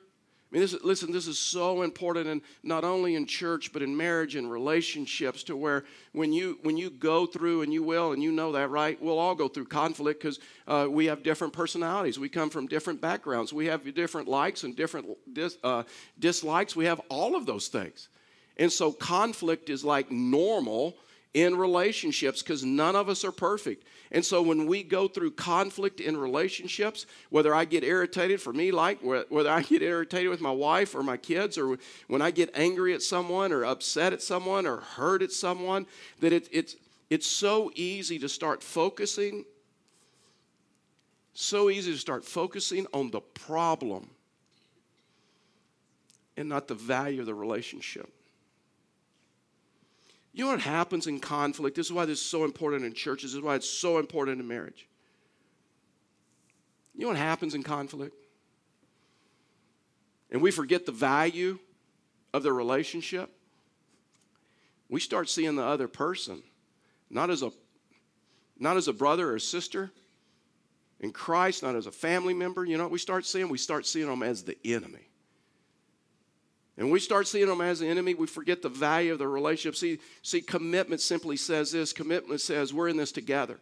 I 0.51 0.57
mean, 0.57 0.61
this, 0.61 0.75
listen, 0.83 1.11
this 1.11 1.27
is 1.27 1.39
so 1.39 1.81
important, 1.81 2.27
and 2.27 2.41
not 2.61 2.83
only 2.83 3.15
in 3.15 3.25
church, 3.25 3.73
but 3.73 3.81
in 3.81 3.97
marriage 3.97 4.35
and 4.35 4.49
relationships, 4.49 5.43
to 5.43 5.57
where 5.57 5.85
when 6.11 6.31
you 6.31 6.59
when 6.61 6.77
you 6.77 6.91
go 6.91 7.25
through, 7.25 7.63
and 7.63 7.73
you 7.73 7.81
will, 7.81 8.13
and 8.13 8.21
you 8.21 8.31
know 8.31 8.51
that, 8.51 8.69
right? 8.69 9.01
We'll 9.01 9.17
all 9.17 9.35
go 9.35 9.47
through 9.47 9.65
conflict 9.65 10.21
because 10.21 10.39
uh, 10.67 10.87
we 10.89 11.05
have 11.07 11.23
different 11.23 11.51
personalities. 11.51 12.19
We 12.19 12.29
come 12.29 12.49
from 12.49 12.67
different 12.67 13.01
backgrounds. 13.01 13.53
We 13.53 13.65
have 13.65 13.93
different 13.95 14.27
likes 14.27 14.63
and 14.63 14.75
different 14.75 15.07
dis, 15.33 15.57
uh, 15.63 15.83
dislikes. 16.19 16.75
We 16.75 16.85
have 16.85 17.01
all 17.09 17.35
of 17.35 17.45
those 17.45 17.67
things, 17.67 18.07
and 18.55 18.71
so 18.71 18.91
conflict 18.91 19.69
is 19.69 19.83
like 19.83 20.11
normal 20.11 20.95
in 21.35 21.53
relationships 21.57 22.41
because 22.41 22.63
none 22.63 22.95
of 22.95 23.09
us 23.09 23.25
are 23.25 23.31
perfect. 23.31 23.85
And 24.09 24.23
so 24.23 24.41
when 24.41 24.67
we 24.67 24.83
go 24.83 25.09
through 25.09 25.31
conflict 25.31 25.99
in 25.99 26.15
relationships, 26.15 27.05
whether 27.29 27.53
I 27.53 27.65
get 27.65 27.83
irritated, 27.83 28.41
for 28.41 28.53
me, 28.53 28.71
like 28.71 28.99
whether 29.01 29.49
I 29.49 29.61
get 29.61 29.81
irritated 29.81 30.29
with 30.29 30.39
my 30.39 30.51
wife 30.51 30.95
or 30.95 31.03
my 31.03 31.17
kids, 31.17 31.57
or 31.57 31.77
when 32.07 32.21
I 32.21 32.31
get 32.31 32.51
angry 32.55 32.93
at 32.93 33.01
someone 33.01 33.51
or 33.51 33.65
upset 33.65 34.13
at 34.13 34.21
someone 34.21 34.65
or 34.65 34.77
hurt 34.77 35.21
at 35.21 35.33
someone, 35.33 35.85
that 36.21 36.31
it, 36.31 36.47
it's, 36.53 36.77
it's 37.09 37.27
so 37.27 37.69
easy 37.75 38.17
to 38.19 38.29
start 38.29 38.63
focusing, 38.63 39.43
so 41.33 41.69
easy 41.69 41.91
to 41.91 41.97
start 41.97 42.23
focusing 42.23 42.87
on 42.93 43.11
the 43.11 43.19
problem 43.19 44.09
and 46.37 46.47
not 46.47 46.69
the 46.69 46.75
value 46.75 47.19
of 47.19 47.25
the 47.25 47.35
relationship. 47.35 48.09
You 50.35 50.43
know 50.43 50.51
what 50.51 50.59
happens 50.59 51.07
in 51.07 51.21
conflict? 51.21 51.77
This 51.77 51.85
is 51.85 51.93
why 51.93 52.03
this 52.03 52.19
is 52.19 52.25
so 52.25 52.43
important 52.43 52.83
in 52.83 52.91
churches. 52.91 53.31
This 53.31 53.37
is 53.37 53.41
why 53.41 53.55
it's 53.55 53.69
so 53.69 53.99
important 53.99 54.41
in 54.41 54.45
marriage. 54.45 54.85
You 56.93 57.03
know 57.03 57.07
what 57.07 57.17
happens 57.17 57.55
in 57.55 57.63
conflict? 57.63 58.13
And 60.29 60.41
we 60.41 60.51
forget 60.51 60.85
the 60.85 60.91
value 60.91 61.57
of 62.33 62.43
the 62.43 62.51
relationship. 62.51 63.29
We 64.89 64.99
start 64.99 65.29
seeing 65.29 65.55
the 65.55 65.63
other 65.63 65.87
person 65.87 66.43
not 67.09 67.29
as 67.29 67.41
a 67.41 67.51
not 68.59 68.75
as 68.75 68.89
a 68.89 68.93
brother 68.93 69.31
or 69.31 69.39
sister 69.39 69.89
in 70.99 71.13
Christ, 71.13 71.63
not 71.63 71.75
as 71.75 71.87
a 71.87 71.91
family 71.93 72.33
member. 72.33 72.65
You 72.65 72.77
know 72.77 72.83
what 72.83 72.91
we 72.91 72.99
start 72.99 73.25
seeing? 73.25 73.47
We 73.47 73.57
start 73.57 73.85
seeing 73.85 74.07
them 74.07 74.21
as 74.21 74.43
the 74.43 74.57
enemy. 74.65 75.07
And 76.77 76.91
we 76.91 76.99
start 76.99 77.27
seeing 77.27 77.47
them 77.47 77.61
as 77.61 77.81
an 77.81 77.87
enemy, 77.87 78.15
we 78.15 78.27
forget 78.27 78.61
the 78.61 78.69
value 78.69 79.13
of 79.13 79.19
the 79.19 79.27
relationship. 79.27 79.77
See, 79.77 79.99
see, 80.21 80.41
commitment 80.41 80.99
simply 80.99 81.37
says 81.37 81.71
this 81.71 81.93
commitment 81.93 82.41
says 82.41 82.73
we're 82.73 82.89
in 82.89 82.97
this 82.97 83.13
together. 83.13 83.59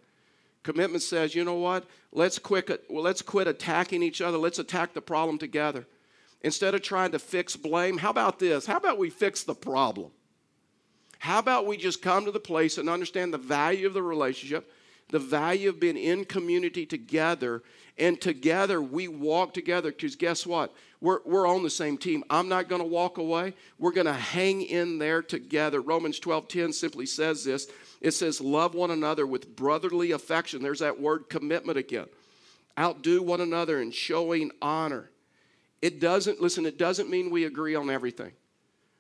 Commitment 0.63 1.04
says, 1.04 1.36
you 1.36 1.43
know 1.43 1.56
what? 1.56 1.86
Let's 2.12 2.39
quit, 2.39 2.86
well, 2.89 3.04
let's 3.04 3.21
quit 3.21 3.47
attacking 3.47 4.02
each 4.02 4.21
other. 4.21 4.38
Let's 4.38 4.60
attack 4.60 4.93
the 4.93 5.02
problem 5.02 5.38
together. 5.38 5.86
Instead 6.41 6.73
of 6.73 6.82
trying 6.82 7.12
to 7.12 7.19
fix 7.19 7.56
blame, 7.56 7.97
how 7.97 8.10
about 8.10 8.39
this? 8.39 8.65
How 8.65 8.78
about 8.78 8.97
we 8.97 9.10
fix 9.10 9.43
the 9.43 9.54
problem? 9.54 10.12
How 11.19 11.39
about 11.39 11.67
we 11.67 11.78
just 11.78 12.02
come 12.02 12.26
to 12.26 12.32
the 12.32 12.39
place 12.39 12.78
and 12.78 12.89
understand 12.89 13.34
the 13.34 13.38
value 13.38 13.88
of 13.88 13.93
the 13.93 14.02
relationship, 14.02 14.69
the 15.10 15.20
value 15.20 15.70
of 15.70 15.80
being 15.80 15.98
in 15.98 16.26
community 16.26 16.86
together, 16.86 17.63
and 17.98 18.20
together 18.20 18.82
we 18.82 19.08
walk 19.08 19.54
together 19.54 19.92
because 19.92 20.16
guess 20.16 20.46
what? 20.46 20.74
We're, 21.02 21.20
we're 21.26 21.48
on 21.48 21.63
the 21.63 21.70
same 21.70 21.98
team. 21.98 22.24
I'm 22.30 22.48
not 22.48 22.70
going 22.70 22.82
to 22.82 22.88
walk 22.88 23.18
away. 23.18 23.54
We're 23.78 23.92
going 23.92 24.08
to 24.08 24.13
hang 24.13 24.62
in 24.62 25.00
there 25.00 25.22
together. 25.22 25.82
Romans 25.82 26.18
12 26.20 26.48
10 26.48 26.74
simply 26.74 27.06
says 27.06 27.44
this 27.44 27.68
it 28.04 28.12
says, 28.12 28.42
Love 28.42 28.76
one 28.76 28.92
another 28.92 29.26
with 29.26 29.56
brotherly 29.56 30.12
affection. 30.12 30.62
There's 30.62 30.80
that 30.80 31.00
word 31.00 31.30
commitment 31.30 31.78
again. 31.78 32.08
Outdo 32.78 33.22
one 33.22 33.42
another 33.42 33.82
in 33.82 33.92
showing 33.92 34.52
honor. 34.62 35.10
It 35.82 36.00
doesn't, 36.00 36.42
listen, 36.42 36.66
it 36.66 36.78
doesn't 36.78 37.10
mean 37.10 37.30
we 37.30 37.46
agree 37.46 37.76
on 37.76 37.89
everything. 37.89 38.32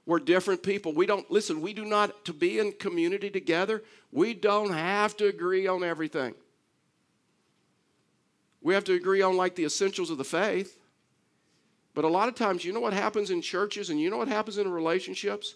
We're 0.05 0.19
different 0.19 0.63
people. 0.63 0.93
We 0.93 1.05
don't, 1.05 1.29
listen, 1.31 1.61
we 1.61 1.73
do 1.73 1.85
not, 1.85 2.25
to 2.25 2.33
be 2.33 2.59
in 2.59 2.73
community 2.73 3.29
together, 3.29 3.83
we 4.11 4.33
don't 4.33 4.71
have 4.71 5.15
to 5.17 5.27
agree 5.27 5.67
on 5.67 5.83
everything. 5.83 6.33
We 8.61 8.73
have 8.73 8.83
to 8.85 8.93
agree 8.93 9.21
on 9.21 9.37
like 9.37 9.55
the 9.55 9.65
essentials 9.65 10.09
of 10.09 10.17
the 10.17 10.23
faith. 10.23 10.77
But 11.93 12.05
a 12.05 12.09
lot 12.09 12.27
of 12.27 12.35
times, 12.35 12.65
you 12.65 12.73
know 12.73 12.79
what 12.79 12.93
happens 12.93 13.29
in 13.29 13.41
churches 13.41 13.89
and 13.89 13.99
you 13.99 14.09
know 14.09 14.17
what 14.17 14.27
happens 14.27 14.57
in 14.57 14.69
relationships? 14.69 15.55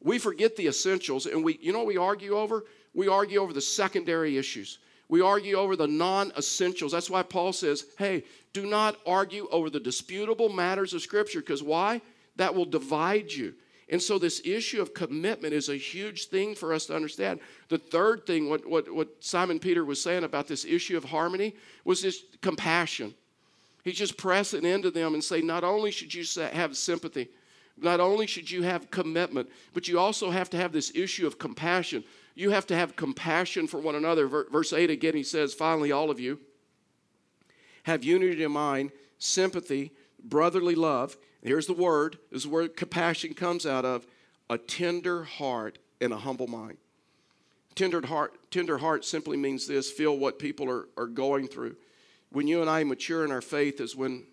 We 0.00 0.18
forget 0.18 0.56
the 0.56 0.68
essentials 0.68 1.26
and 1.26 1.44
we, 1.44 1.58
you 1.60 1.72
know 1.72 1.84
we 1.84 1.96
argue 1.96 2.36
over? 2.36 2.64
We 2.94 3.08
argue 3.08 3.40
over 3.40 3.52
the 3.52 3.60
secondary 3.60 4.38
issues. 4.38 4.78
We 5.08 5.20
argue 5.20 5.56
over 5.56 5.76
the 5.76 5.86
non 5.86 6.32
essentials. 6.36 6.92
That's 6.92 7.10
why 7.10 7.22
Paul 7.22 7.52
says, 7.52 7.84
hey, 7.98 8.24
do 8.52 8.66
not 8.66 8.96
argue 9.06 9.48
over 9.50 9.70
the 9.70 9.80
disputable 9.80 10.48
matters 10.48 10.94
of 10.94 11.02
Scripture, 11.02 11.40
because 11.40 11.62
why? 11.62 12.00
That 12.36 12.54
will 12.54 12.64
divide 12.64 13.30
you. 13.30 13.54
And 13.88 14.02
so, 14.02 14.18
this 14.18 14.40
issue 14.44 14.82
of 14.82 14.94
commitment 14.94 15.54
is 15.54 15.68
a 15.68 15.76
huge 15.76 16.26
thing 16.26 16.56
for 16.56 16.72
us 16.72 16.86
to 16.86 16.96
understand. 16.96 17.38
The 17.68 17.78
third 17.78 18.26
thing, 18.26 18.48
what, 18.48 18.66
what, 18.68 18.92
what 18.92 19.08
Simon 19.20 19.60
Peter 19.60 19.84
was 19.84 20.02
saying 20.02 20.24
about 20.24 20.48
this 20.48 20.64
issue 20.64 20.96
of 20.96 21.04
harmony, 21.04 21.54
was 21.84 22.02
this 22.02 22.24
compassion. 22.42 23.14
He's 23.84 23.96
just 23.96 24.16
pressing 24.16 24.64
into 24.64 24.90
them 24.90 25.14
and 25.14 25.22
say, 25.22 25.40
not 25.40 25.62
only 25.62 25.92
should 25.92 26.12
you 26.12 26.24
have 26.40 26.76
sympathy, 26.76 27.28
not 27.76 28.00
only 28.00 28.26
should 28.26 28.50
you 28.50 28.64
have 28.64 28.90
commitment, 28.90 29.48
but 29.72 29.86
you 29.86 30.00
also 30.00 30.30
have 30.30 30.50
to 30.50 30.56
have 30.56 30.72
this 30.72 30.90
issue 30.94 31.24
of 31.24 31.38
compassion. 31.38 32.02
You 32.34 32.50
have 32.50 32.66
to 32.66 32.76
have 32.76 32.96
compassion 32.96 33.68
for 33.68 33.78
one 33.78 33.94
another. 33.94 34.26
Verse 34.26 34.72
8 34.72 34.90
again, 34.90 35.14
he 35.14 35.22
says, 35.22 35.54
finally, 35.54 35.92
all 35.92 36.10
of 36.10 36.18
you 36.18 36.40
have 37.84 38.02
unity 38.02 38.42
of 38.42 38.50
mind, 38.50 38.90
sympathy, 39.18 39.92
brotherly 40.24 40.74
love. 40.74 41.16
Here's 41.42 41.66
the 41.66 41.72
word. 41.72 42.18
This 42.30 42.42
is 42.42 42.48
where 42.48 42.68
compassion 42.68 43.34
comes 43.34 43.66
out 43.66 43.84
of 43.84 44.06
a 44.50 44.58
tender 44.58 45.24
heart 45.24 45.78
and 46.00 46.12
a 46.12 46.18
humble 46.18 46.46
mind. 46.46 46.78
Tender 47.74 48.04
heart, 48.06 48.50
tender 48.50 48.78
heart 48.78 49.04
simply 49.04 49.36
means 49.36 49.66
this 49.66 49.90
feel 49.90 50.16
what 50.16 50.38
people 50.38 50.70
are, 50.70 50.88
are 50.96 51.06
going 51.06 51.46
through 51.46 51.76
when 52.30 52.46
you 52.46 52.60
and 52.60 52.68
I 52.68 52.84
mature 52.84 53.24
in 53.24 53.30
our 53.30 53.40
faith 53.40 53.80
is 53.80 53.94
when, 53.94 54.24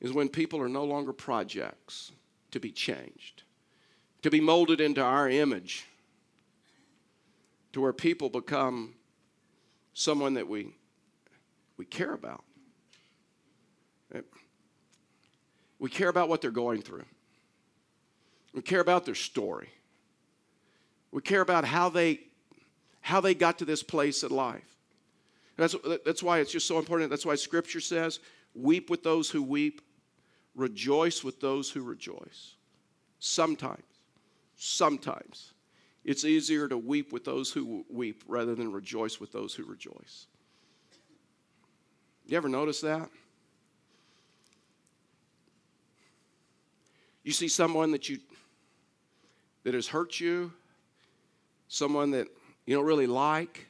is 0.00 0.12
when 0.12 0.28
people 0.28 0.60
are 0.60 0.68
no 0.68 0.84
longer 0.84 1.12
projects 1.12 2.12
to 2.52 2.60
be 2.60 2.70
changed, 2.70 3.42
to 4.22 4.30
be 4.30 4.40
molded 4.40 4.80
into 4.80 5.02
our 5.02 5.28
image, 5.28 5.84
to 7.72 7.80
where 7.80 7.92
people 7.92 8.28
become 8.28 8.94
someone 9.94 10.34
that 10.34 10.48
we, 10.48 10.74
we 11.76 11.84
care 11.84 12.14
about. 12.14 12.44
We 15.80 15.90
care 15.90 16.08
about 16.08 16.28
what 16.28 16.42
they're 16.42 16.50
going 16.52 16.82
through. 16.82 17.06
We 18.54 18.62
care 18.62 18.80
about 18.80 19.04
their 19.06 19.14
story. 19.14 19.70
We 21.10 21.22
care 21.22 21.40
about 21.40 21.64
how 21.64 21.88
they, 21.88 22.20
how 23.00 23.20
they 23.20 23.34
got 23.34 23.58
to 23.58 23.64
this 23.64 23.82
place 23.82 24.22
in 24.22 24.30
life. 24.30 24.76
That's, 25.56 25.74
that's 26.04 26.22
why 26.22 26.38
it's 26.38 26.52
just 26.52 26.66
so 26.66 26.78
important. 26.78 27.10
That's 27.10 27.26
why 27.26 27.34
Scripture 27.34 27.80
says, 27.80 28.20
weep 28.54 28.90
with 28.90 29.02
those 29.02 29.30
who 29.30 29.42
weep, 29.42 29.80
rejoice 30.54 31.24
with 31.24 31.40
those 31.40 31.70
who 31.70 31.82
rejoice. 31.82 32.54
Sometimes, 33.18 33.82
sometimes, 34.56 35.52
it's 36.04 36.24
easier 36.24 36.66
to 36.68 36.78
weep 36.78 37.12
with 37.12 37.24
those 37.24 37.52
who 37.52 37.84
weep 37.90 38.24
rather 38.26 38.54
than 38.54 38.72
rejoice 38.72 39.20
with 39.20 39.32
those 39.32 39.54
who 39.54 39.64
rejoice. 39.64 40.26
You 42.26 42.36
ever 42.36 42.48
notice 42.48 42.80
that? 42.80 43.10
You 47.30 47.34
see 47.34 47.46
someone 47.46 47.92
that 47.92 48.08
you 48.08 48.18
that 49.62 49.72
has 49.72 49.86
hurt 49.86 50.18
you, 50.18 50.52
someone 51.68 52.10
that 52.10 52.26
you 52.66 52.74
don't 52.74 52.84
really 52.84 53.06
like, 53.06 53.68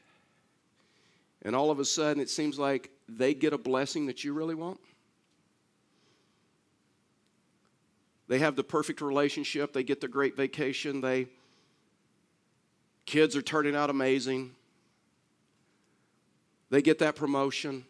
and 1.43 1.55
all 1.55 1.71
of 1.71 1.79
a 1.79 1.85
sudden 1.85 2.23
it 2.23 2.31
seems 2.31 2.59
like 2.59 2.91
they 3.07 3.35
get 3.35 3.53
a 3.53 3.59
blessing 3.59 4.07
that 4.07 4.25
you 4.25 4.33
really 4.33 4.55
want. 4.55 4.81
They 8.29 8.39
have 8.39 8.57
the 8.57 8.65
perfect 8.65 9.03
relationship, 9.03 9.75
they 9.75 9.83
get 9.83 10.01
the 10.01 10.09
great 10.09 10.39
vacation, 10.39 11.03
they 11.03 11.27
kids 13.05 13.37
are 13.37 13.43
turning 13.43 13.77
out 13.77 13.91
amazing. 13.91 14.53
They 16.71 16.81
get 16.81 16.99
that 17.01 17.15
promotion. 17.15 17.85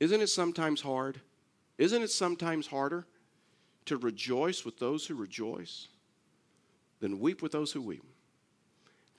Isn't 0.00 0.20
it 0.20 0.30
sometimes 0.30 0.80
hard? 0.80 1.20
Isn't 1.78 2.02
it 2.02 2.10
sometimes 2.10 2.66
harder 2.66 3.06
to 3.86 3.96
rejoice 3.96 4.64
with 4.64 4.78
those 4.78 5.06
who 5.06 5.14
rejoice 5.14 5.88
than 7.00 7.20
weep 7.20 7.42
with 7.42 7.52
those 7.52 7.72
who 7.72 7.82
weep. 7.82 8.04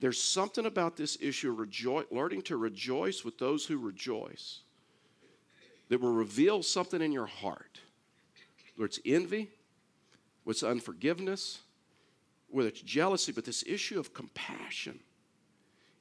There's 0.00 0.20
something 0.20 0.66
about 0.66 0.96
this 0.96 1.18
issue 1.20 1.52
of 1.52 1.58
rejo- 1.58 2.10
learning 2.10 2.42
to 2.42 2.56
rejoice 2.56 3.24
with 3.24 3.38
those 3.38 3.64
who 3.66 3.78
rejoice 3.78 4.60
that 5.88 6.00
will 6.00 6.12
reveal 6.12 6.62
something 6.62 7.00
in 7.00 7.12
your 7.12 7.26
heart. 7.26 7.80
Whether 8.76 8.86
it's 8.86 9.00
envy, 9.04 9.50
whether 10.42 10.54
it's 10.54 10.62
unforgiveness, 10.62 11.60
whether 12.48 12.68
it's 12.68 12.80
jealousy, 12.80 13.32
but 13.32 13.44
this 13.44 13.64
issue 13.66 13.98
of 13.98 14.14
compassion 14.14 15.00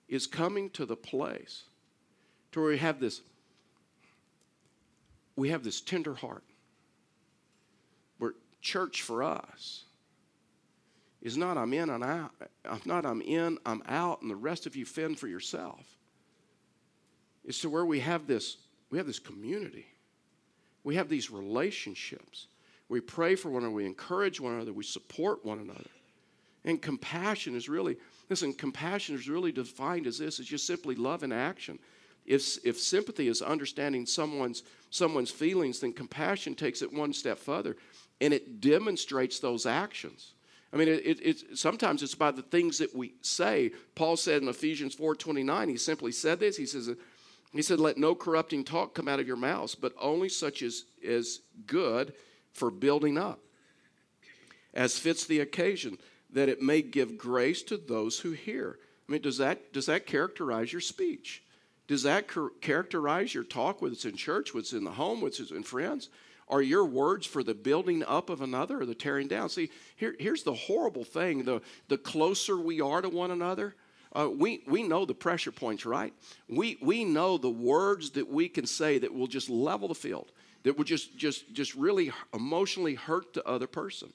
is 0.07 0.27
coming 0.27 0.69
to 0.71 0.85
the 0.85 0.95
place 0.95 1.63
to 2.51 2.61
where 2.61 2.69
we 2.69 2.77
have 2.77 2.99
this 2.99 3.21
we 5.35 5.49
have 5.49 5.63
this 5.63 5.81
tender 5.81 6.13
heart 6.13 6.43
church 8.63 9.03
for 9.03 9.21
us 9.21 9.83
is 11.21 11.37
not 11.37 11.57
I'm 11.57 11.73
in, 11.73 11.89
I'm 11.89 12.01
out. 12.01 12.31
I'm 12.65 12.81
not 12.85 13.05
I'm 13.05 13.21
in, 13.21 13.59
I'm 13.65 13.83
out, 13.87 14.21
and 14.21 14.31
the 14.31 14.35
rest 14.35 14.65
of 14.65 14.75
you 14.75 14.85
fend 14.85 15.19
for 15.19 15.27
yourself. 15.27 15.85
It's 17.45 17.59
to 17.61 17.69
where 17.69 17.85
we 17.85 17.99
have 17.99 18.25
this, 18.25 18.57
we 18.89 18.97
have 18.97 19.05
this 19.07 19.19
community. 19.19 19.85
We 20.83 20.95
have 20.95 21.07
these 21.07 21.29
relationships. 21.29 22.47
We 22.89 22.99
pray 22.99 23.35
for 23.35 23.49
one 23.49 23.63
another, 23.63 23.75
we 23.75 23.85
encourage 23.85 24.39
one 24.39 24.53
another, 24.53 24.73
we 24.73 24.83
support 24.83 25.45
one 25.45 25.59
another. 25.59 25.89
And 26.65 26.81
compassion 26.81 27.55
is 27.55 27.67
really, 27.67 27.97
listen, 28.29 28.53
compassion 28.53 29.15
is 29.15 29.27
really 29.27 29.51
defined 29.51 30.07
as 30.07 30.17
this, 30.17 30.39
it's 30.39 30.47
just 30.47 30.67
simply 30.67 30.95
love 30.95 31.23
in 31.23 31.31
action. 31.31 31.79
If, 32.25 32.65
if 32.65 32.79
sympathy 32.79 33.27
is 33.27 33.41
understanding 33.41 34.05
someone's, 34.05 34.63
someone's 34.89 35.31
feelings, 35.31 35.79
then 35.79 35.93
compassion 35.93 36.55
takes 36.55 36.81
it 36.81 36.93
one 36.93 37.13
step 37.13 37.37
further 37.37 37.75
and 38.21 38.33
it 38.33 38.61
demonstrates 38.61 39.39
those 39.39 39.65
actions. 39.65 40.33
I 40.71 40.77
mean, 40.77 40.87
it, 40.87 41.19
it, 41.21 41.57
sometimes 41.57 42.01
it's 42.01 42.15
by 42.15 42.31
the 42.31 42.41
things 42.41 42.79
that 42.79 42.95
we 42.95 43.13
say. 43.21 43.71
Paul 43.95 44.17
said 44.17 44.41
in 44.41 44.47
Ephesians 44.47 44.95
4.29, 44.95 45.69
he 45.69 45.77
simply 45.77 46.11
said 46.11 46.39
this. 46.39 46.57
He 46.57 46.65
says, 46.65 46.89
he 47.51 47.61
said, 47.61 47.79
let 47.79 47.97
no 47.97 48.15
corrupting 48.15 48.63
talk 48.63 48.95
come 48.95 49.07
out 49.07 49.19
of 49.19 49.27
your 49.27 49.37
mouths, 49.37 49.75
but 49.75 49.93
only 50.01 50.29
such 50.29 50.63
as 50.63 50.85
is 51.01 51.41
good 51.67 52.13
for 52.53 52.71
building 52.71 53.17
up, 53.17 53.39
as 54.73 54.97
fits 54.97 55.25
the 55.25 55.41
occasion, 55.41 55.97
that 56.31 56.49
it 56.49 56.61
may 56.61 56.81
give 56.81 57.17
grace 57.17 57.61
to 57.63 57.77
those 57.77 58.19
who 58.19 58.31
hear. 58.31 58.79
I 59.07 59.11
mean, 59.11 59.21
does 59.21 59.37
that, 59.37 59.73
does 59.73 59.85
that 59.85 60.07
characterize 60.07 60.71
your 60.71 60.81
speech? 60.81 61.42
Does 61.87 62.03
that 62.03 62.29
characterize 62.61 63.33
your 63.33 63.43
talk, 63.43 63.81
whether 63.81 63.93
it's 63.93 64.05
in 64.05 64.15
church, 64.15 64.53
whether 64.53 64.61
it's 64.61 64.73
in 64.73 64.83
the 64.83 64.91
home, 64.91 65.21
whether 65.21 65.35
it's 65.39 65.51
in 65.51 65.63
friends? 65.63 66.09
Are 66.47 66.61
your 66.61 66.85
words 66.85 67.25
for 67.25 67.43
the 67.43 67.53
building 67.53 68.03
up 68.03 68.29
of 68.29 68.41
another 68.41 68.81
or 68.81 68.85
the 68.85 68.95
tearing 68.95 69.27
down? 69.27 69.49
See, 69.49 69.69
here, 69.95 70.15
here's 70.19 70.43
the 70.43 70.53
horrible 70.53 71.03
thing 71.03 71.43
the, 71.43 71.61
the 71.87 71.97
closer 71.97 72.57
we 72.57 72.81
are 72.81 73.01
to 73.01 73.09
one 73.09 73.31
another, 73.31 73.75
uh, 74.15 74.29
we, 74.29 74.61
we 74.67 74.83
know 74.83 75.05
the 75.05 75.13
pressure 75.13 75.51
points, 75.51 75.85
right? 75.85 76.13
We, 76.47 76.77
we 76.81 77.03
know 77.03 77.37
the 77.37 77.49
words 77.49 78.11
that 78.11 78.29
we 78.29 78.47
can 78.47 78.67
say 78.67 78.99
that 78.99 79.13
will 79.13 79.27
just 79.27 79.49
level 79.49 79.87
the 79.87 79.95
field, 79.95 80.31
that 80.63 80.77
will 80.77 80.83
just, 80.83 81.17
just, 81.17 81.51
just 81.53 81.73
really 81.75 82.11
emotionally 82.33 82.95
hurt 82.95 83.33
the 83.33 83.45
other 83.47 83.67
person. 83.67 84.13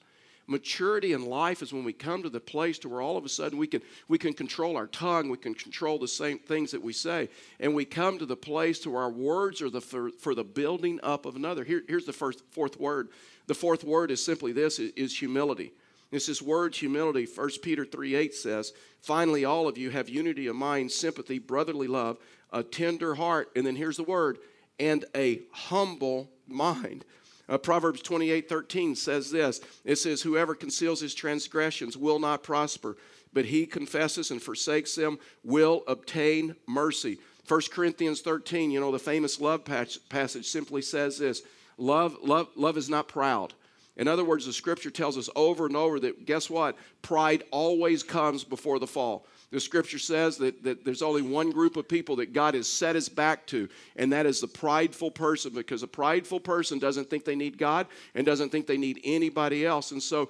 Maturity 0.49 1.13
in 1.13 1.27
life 1.27 1.61
is 1.61 1.71
when 1.71 1.83
we 1.83 1.93
come 1.93 2.23
to 2.23 2.29
the 2.29 2.39
place 2.39 2.79
to 2.79 2.89
where 2.89 3.01
all 3.01 3.17
of 3.17 3.23
a 3.23 3.29
sudden 3.29 3.59
we 3.59 3.67
can, 3.67 3.83
we 4.07 4.17
can 4.17 4.33
control 4.33 4.77
our 4.77 4.87
tongue, 4.87 5.29
we 5.29 5.37
can 5.37 5.53
control 5.53 5.99
the 5.99 6.07
same 6.07 6.39
things 6.39 6.71
that 6.71 6.81
we 6.81 6.91
say, 6.91 7.29
and 7.59 7.75
we 7.75 7.85
come 7.85 8.17
to 8.17 8.25
the 8.25 8.35
place 8.35 8.79
to 8.79 8.89
where 8.89 9.03
our 9.03 9.11
words 9.11 9.61
are 9.61 9.69
the, 9.69 9.79
for, 9.79 10.09
for 10.09 10.33
the 10.33 10.43
building 10.43 10.99
up 11.03 11.27
of 11.27 11.35
another. 11.35 11.63
Here, 11.63 11.83
here's 11.87 12.05
the 12.05 12.13
first, 12.13 12.41
fourth 12.49 12.79
word. 12.79 13.09
The 13.45 13.53
fourth 13.53 13.83
word 13.83 14.09
is 14.09 14.25
simply 14.25 14.51
this, 14.51 14.79
is 14.79 15.19
humility. 15.19 15.71
It's 16.11 16.25
this 16.25 16.41
word 16.41 16.75
humility. 16.75 17.27
1 17.27 17.49
Peter 17.61 17.85
3 17.85 18.15
8 18.15 18.33
says, 18.33 18.73
Finally, 19.01 19.45
all 19.45 19.67
of 19.67 19.77
you 19.77 19.91
have 19.91 20.09
unity 20.09 20.47
of 20.47 20.55
mind, 20.55 20.91
sympathy, 20.91 21.37
brotherly 21.37 21.87
love, 21.87 22.17
a 22.51 22.63
tender 22.63 23.13
heart, 23.13 23.51
and 23.55 23.67
then 23.67 23.75
here's 23.75 23.97
the 23.97 24.03
word, 24.03 24.39
and 24.79 25.05
a 25.15 25.41
humble 25.51 26.31
mind. 26.47 27.05
Uh, 27.49 27.57
Proverbs 27.57 28.01
28 28.01 28.47
13 28.47 28.95
says 28.95 29.31
this 29.31 29.59
it 29.83 29.95
says, 29.95 30.21
Whoever 30.21 30.53
conceals 30.53 31.01
his 31.01 31.15
transgressions 31.15 31.97
will 31.97 32.19
not 32.19 32.43
prosper, 32.43 32.95
but 33.33 33.45
he 33.45 33.65
confesses 33.65 34.29
and 34.29 34.41
forsakes 34.41 34.95
them 34.95 35.17
will 35.43 35.83
obtain 35.87 36.55
mercy. 36.67 37.17
1 37.47 37.61
Corinthians 37.71 38.21
13, 38.21 38.69
you 38.69 38.79
know, 38.79 38.91
the 38.91 38.99
famous 38.99 39.41
love 39.41 39.65
passage 39.65 40.45
simply 40.45 40.83
says 40.83 41.17
this 41.17 41.41
love, 41.79 42.15
love, 42.21 42.49
love 42.55 42.77
is 42.77 42.89
not 42.89 43.07
proud. 43.07 43.55
In 43.97 44.07
other 44.07 44.23
words, 44.23 44.45
the 44.45 44.53
scripture 44.53 44.91
tells 44.91 45.17
us 45.17 45.29
over 45.35 45.65
and 45.65 45.75
over 45.75 45.99
that 45.99 46.25
guess 46.25 46.49
what? 46.49 46.77
Pride 47.01 47.43
always 47.51 48.03
comes 48.03 48.43
before 48.43 48.77
the 48.77 48.87
fall. 48.87 49.25
The 49.51 49.59
scripture 49.59 49.97
says 49.97 50.37
that, 50.37 50.63
that 50.63 50.85
there's 50.85 51.01
only 51.01 51.23
one 51.23 51.49
group 51.49 51.75
of 51.75 51.87
people 51.87 52.17
that 52.17 52.33
God 52.33 52.53
has 52.53 52.67
set 52.67 52.93
his 52.93 53.09
back 53.09 53.47
to, 53.47 53.67
and 53.95 54.13
that 54.13 54.27
is 54.27 54.41
the 54.41 54.47
prideful 54.47 55.09
person, 55.09 55.53
because 55.53 55.81
a 55.81 55.87
prideful 55.87 56.39
person 56.39 56.77
doesn't 56.77 57.09
think 57.09 57.25
they 57.25 57.35
need 57.35 57.57
God 57.57 57.87
and 58.13 58.27
doesn't 58.27 58.49
think 58.49 58.67
they 58.67 58.77
need 58.77 59.01
anybody 59.03 59.65
else. 59.65 59.91
And 59.91 60.03
so 60.03 60.29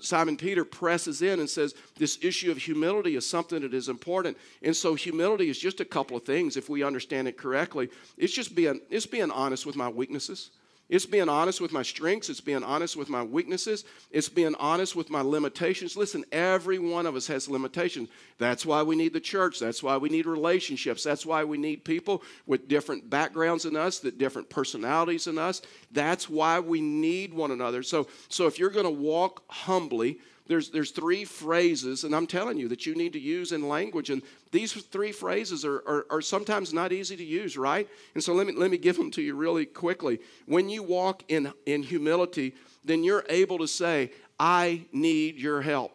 Simon 0.00 0.36
Peter 0.36 0.66
presses 0.66 1.22
in 1.22 1.40
and 1.40 1.48
says, 1.48 1.74
This 1.96 2.18
issue 2.20 2.50
of 2.50 2.58
humility 2.58 3.16
is 3.16 3.26
something 3.26 3.62
that 3.62 3.72
is 3.72 3.88
important. 3.88 4.36
And 4.62 4.76
so 4.76 4.94
humility 4.94 5.48
is 5.48 5.58
just 5.58 5.80
a 5.80 5.84
couple 5.86 6.18
of 6.18 6.24
things 6.24 6.58
if 6.58 6.68
we 6.68 6.82
understand 6.82 7.26
it 7.26 7.38
correctly. 7.38 7.88
It's 8.18 8.34
just 8.34 8.54
being, 8.54 8.82
it's 8.90 9.06
being 9.06 9.30
honest 9.30 9.64
with 9.64 9.76
my 9.76 9.88
weaknesses. 9.88 10.50
It's 10.88 11.04
being 11.04 11.28
honest 11.28 11.60
with 11.60 11.70
my 11.70 11.82
strengths. 11.82 12.30
It's 12.30 12.40
being 12.40 12.64
honest 12.64 12.96
with 12.96 13.10
my 13.10 13.22
weaknesses. 13.22 13.84
It's 14.10 14.30
being 14.30 14.54
honest 14.54 14.96
with 14.96 15.10
my 15.10 15.20
limitations. 15.20 15.96
Listen, 15.96 16.24
every 16.32 16.78
one 16.78 17.04
of 17.04 17.14
us 17.14 17.26
has 17.26 17.48
limitations. 17.48 18.08
That's 18.38 18.64
why 18.64 18.82
we 18.82 18.96
need 18.96 19.12
the 19.12 19.20
church. 19.20 19.58
That's 19.58 19.82
why 19.82 19.98
we 19.98 20.08
need 20.08 20.24
relationships. 20.24 21.04
That's 21.04 21.26
why 21.26 21.44
we 21.44 21.58
need 21.58 21.84
people 21.84 22.22
with 22.46 22.68
different 22.68 23.10
backgrounds 23.10 23.64
than 23.64 23.76
us, 23.76 23.98
that 24.00 24.16
different 24.16 24.48
personalities 24.48 25.24
than 25.24 25.36
us. 25.36 25.60
That's 25.92 26.30
why 26.30 26.60
we 26.60 26.80
need 26.80 27.34
one 27.34 27.50
another. 27.50 27.82
So, 27.82 28.08
so 28.28 28.46
if 28.46 28.58
you're 28.58 28.70
going 28.70 28.86
to 28.86 28.90
walk 28.90 29.42
humbly, 29.48 30.18
there's, 30.48 30.70
there's 30.70 30.90
three 30.90 31.24
phrases, 31.24 32.04
and 32.04 32.14
I'm 32.14 32.26
telling 32.26 32.56
you 32.56 32.68
that 32.68 32.86
you 32.86 32.94
need 32.94 33.12
to 33.12 33.20
use 33.20 33.52
in 33.52 33.68
language. 33.68 34.08
And 34.08 34.22
these 34.50 34.72
three 34.72 35.12
phrases 35.12 35.64
are, 35.64 35.76
are, 35.86 36.06
are, 36.10 36.22
sometimes 36.22 36.72
not 36.72 36.90
easy 36.90 37.16
to 37.16 37.24
use, 37.24 37.58
right? 37.58 37.86
And 38.14 38.24
so 38.24 38.32
let 38.32 38.46
me, 38.46 38.54
let 38.54 38.70
me 38.70 38.78
give 38.78 38.96
them 38.96 39.10
to 39.12 39.22
you 39.22 39.34
really 39.34 39.66
quickly. 39.66 40.20
When 40.46 40.70
you 40.70 40.82
walk 40.82 41.22
in, 41.28 41.52
in 41.66 41.82
humility, 41.82 42.54
then 42.82 43.04
you're 43.04 43.26
able 43.28 43.58
to 43.58 43.68
say, 43.68 44.10
I 44.40 44.86
need 44.90 45.36
your 45.36 45.60
help. 45.60 45.92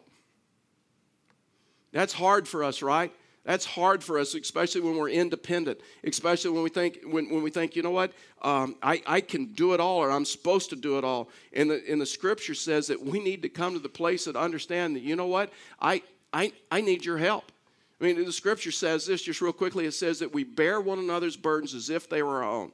That's 1.90 2.12
hard 2.12 2.46
for 2.46 2.62
us, 2.62 2.80
right? 2.80 3.12
That's 3.44 3.66
hard 3.66 4.02
for 4.02 4.18
us, 4.18 4.34
especially 4.34 4.80
when 4.80 4.96
we're 4.96 5.10
independent, 5.10 5.78
especially 6.02 6.50
when 6.50 6.62
we 6.62 6.70
think, 6.70 7.00
when, 7.04 7.28
when 7.28 7.42
we 7.42 7.50
think 7.50 7.76
you 7.76 7.82
know 7.82 7.90
what, 7.90 8.12
um, 8.40 8.76
I, 8.82 9.02
I 9.06 9.20
can 9.20 9.52
do 9.52 9.74
it 9.74 9.80
all 9.80 9.98
or 9.98 10.10
I'm 10.10 10.24
supposed 10.24 10.70
to 10.70 10.76
do 10.76 10.96
it 10.96 11.04
all. 11.04 11.28
And 11.52 11.70
the, 11.70 11.82
and 11.90 12.00
the 12.00 12.06
scripture 12.06 12.54
says 12.54 12.86
that 12.86 13.02
we 13.02 13.20
need 13.20 13.42
to 13.42 13.50
come 13.50 13.74
to 13.74 13.78
the 13.78 13.88
place 13.88 14.24
that 14.24 14.34
understand 14.34 14.96
that, 14.96 15.02
you 15.02 15.14
know 15.14 15.26
what, 15.26 15.52
I, 15.78 16.02
I, 16.32 16.52
I 16.70 16.80
need 16.80 17.04
your 17.04 17.18
help. 17.18 17.52
I 18.00 18.04
mean, 18.04 18.24
the 18.24 18.32
scripture 18.32 18.72
says 18.72 19.06
this 19.06 19.22
just 19.22 19.42
real 19.42 19.52
quickly. 19.52 19.84
It 19.84 19.92
says 19.92 20.18
that 20.20 20.32
we 20.32 20.42
bear 20.42 20.80
one 20.80 20.98
another's 20.98 21.36
burdens 21.36 21.74
as 21.74 21.90
if 21.90 22.08
they 22.08 22.22
were 22.22 22.42
our 22.42 22.50
own. 22.50 22.72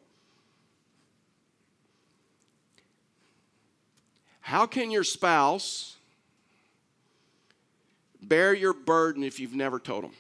How 4.41 4.67
can 4.67 4.91
your 4.91 5.05
spouse 5.05 5.97
bear 8.23 8.55
your 8.55 8.73
burden 8.73 9.25
if 9.25 9.39
you've 9.41 9.55
never 9.55 9.79
told 9.79 10.05
them? 10.05 10.13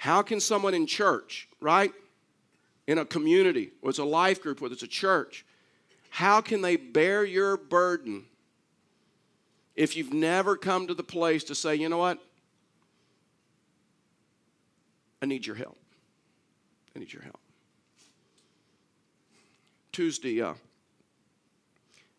How 0.00 0.22
can 0.22 0.40
someone 0.40 0.72
in 0.72 0.86
church, 0.86 1.46
right? 1.60 1.92
In 2.86 2.96
a 2.96 3.04
community, 3.04 3.72
whether 3.82 3.90
it's 3.90 3.98
a 3.98 4.04
life 4.04 4.40
group, 4.40 4.62
whether 4.62 4.72
it's 4.72 4.82
a 4.82 4.86
church, 4.86 5.44
how 6.08 6.40
can 6.40 6.62
they 6.62 6.76
bear 6.76 7.22
your 7.22 7.58
burden 7.58 8.24
if 9.76 9.98
you've 9.98 10.14
never 10.14 10.56
come 10.56 10.86
to 10.86 10.94
the 10.94 11.02
place 11.02 11.44
to 11.44 11.54
say, 11.54 11.74
you 11.74 11.90
know 11.90 11.98
what? 11.98 12.18
I 15.20 15.26
need 15.26 15.46
your 15.46 15.56
help. 15.56 15.76
I 16.96 16.98
need 16.98 17.12
your 17.12 17.22
help. 17.22 17.40
Tuesday, 19.92 20.40
uh, 20.40 20.54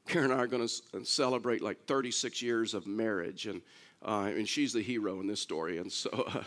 Karen 0.08 0.30
and 0.30 0.39
I 0.39 0.44
are 0.44 0.48
going 0.48 0.67
to 0.67 0.74
uh, 0.96 1.00
celebrate 1.04 1.63
like 1.63 1.84
36 1.88 2.44
years 2.44 2.76
of 2.76 2.86
marriage, 2.86 3.48
and 3.48 3.60
uh, 4.04 4.32
and 4.36 4.48
she's 4.48 4.72
the 4.72 4.84
hero 4.84 5.20
in 5.20 5.26
this 5.26 5.41
story, 5.41 5.80
and 5.80 5.91
so 5.91 6.12
uh, 6.12 6.44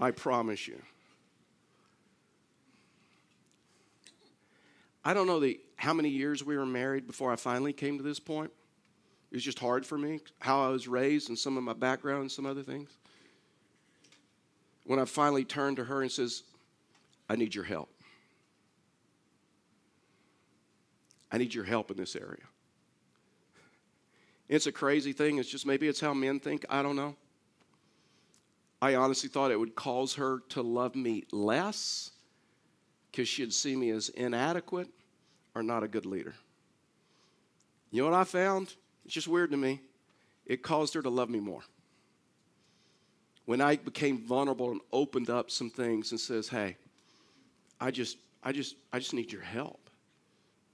I 0.00 0.10
promise 0.10 0.66
you. 0.66 0.80
I 5.04 5.14
don't 5.14 5.26
know 5.26 5.40
the, 5.40 5.60
how 5.76 5.92
many 5.92 6.08
years 6.08 6.44
we 6.44 6.56
were 6.56 6.66
married 6.66 7.06
before 7.06 7.32
I 7.32 7.36
finally 7.36 7.72
came 7.72 7.98
to 7.98 8.02
this 8.02 8.18
point. 8.18 8.50
It 9.30 9.36
was 9.36 9.44
just 9.44 9.58
hard 9.58 9.86
for 9.86 9.96
me, 9.96 10.20
how 10.40 10.64
I 10.64 10.68
was 10.68 10.88
raised 10.88 11.28
and 11.28 11.38
some 11.38 11.56
of 11.56 11.62
my 11.62 11.72
background 11.74 12.22
and 12.22 12.32
some 12.32 12.46
other 12.46 12.62
things. 12.62 12.90
When 14.84 14.98
I 14.98 15.04
finally 15.04 15.44
turned 15.44 15.76
to 15.76 15.84
her 15.84 16.02
and 16.02 16.10
says, 16.10 16.42
I 17.28 17.36
need 17.36 17.54
your 17.54 17.64
help. 17.64 17.90
I 21.30 21.38
need 21.38 21.54
your 21.54 21.64
help 21.64 21.90
in 21.90 21.96
this 21.96 22.16
area. 22.16 22.42
It's 24.48 24.66
a 24.66 24.72
crazy 24.72 25.12
thing. 25.12 25.38
It's 25.38 25.48
just 25.48 25.64
maybe 25.64 25.86
it's 25.86 26.00
how 26.00 26.12
men 26.12 26.40
think. 26.40 26.64
I 26.68 26.82
don't 26.82 26.96
know. 26.96 27.14
I 28.82 28.94
honestly 28.94 29.28
thought 29.28 29.50
it 29.50 29.58
would 29.58 29.74
cause 29.74 30.14
her 30.14 30.40
to 30.50 30.62
love 30.62 30.94
me 30.94 31.24
less 31.32 32.12
because 33.10 33.28
she'd 33.28 33.52
see 33.52 33.76
me 33.76 33.90
as 33.90 34.08
inadequate 34.10 34.88
or 35.54 35.62
not 35.62 35.82
a 35.82 35.88
good 35.88 36.06
leader. 36.06 36.34
You 37.90 38.02
know 38.02 38.10
what 38.10 38.18
I 38.18 38.24
found? 38.24 38.74
It's 39.04 39.14
just 39.14 39.28
weird 39.28 39.50
to 39.50 39.56
me. 39.56 39.80
It 40.46 40.62
caused 40.62 40.94
her 40.94 41.02
to 41.02 41.10
love 41.10 41.28
me 41.28 41.40
more. 41.40 41.62
When 43.44 43.60
I 43.60 43.76
became 43.76 44.18
vulnerable 44.26 44.70
and 44.70 44.80
opened 44.92 45.28
up 45.28 45.50
some 45.50 45.70
things 45.70 46.12
and 46.12 46.20
says, 46.20 46.48
"Hey, 46.48 46.76
I 47.80 47.90
just 47.90 48.18
I 48.42 48.52
just 48.52 48.76
I 48.92 48.98
just 48.98 49.12
need 49.12 49.32
your 49.32 49.42
help. 49.42 49.90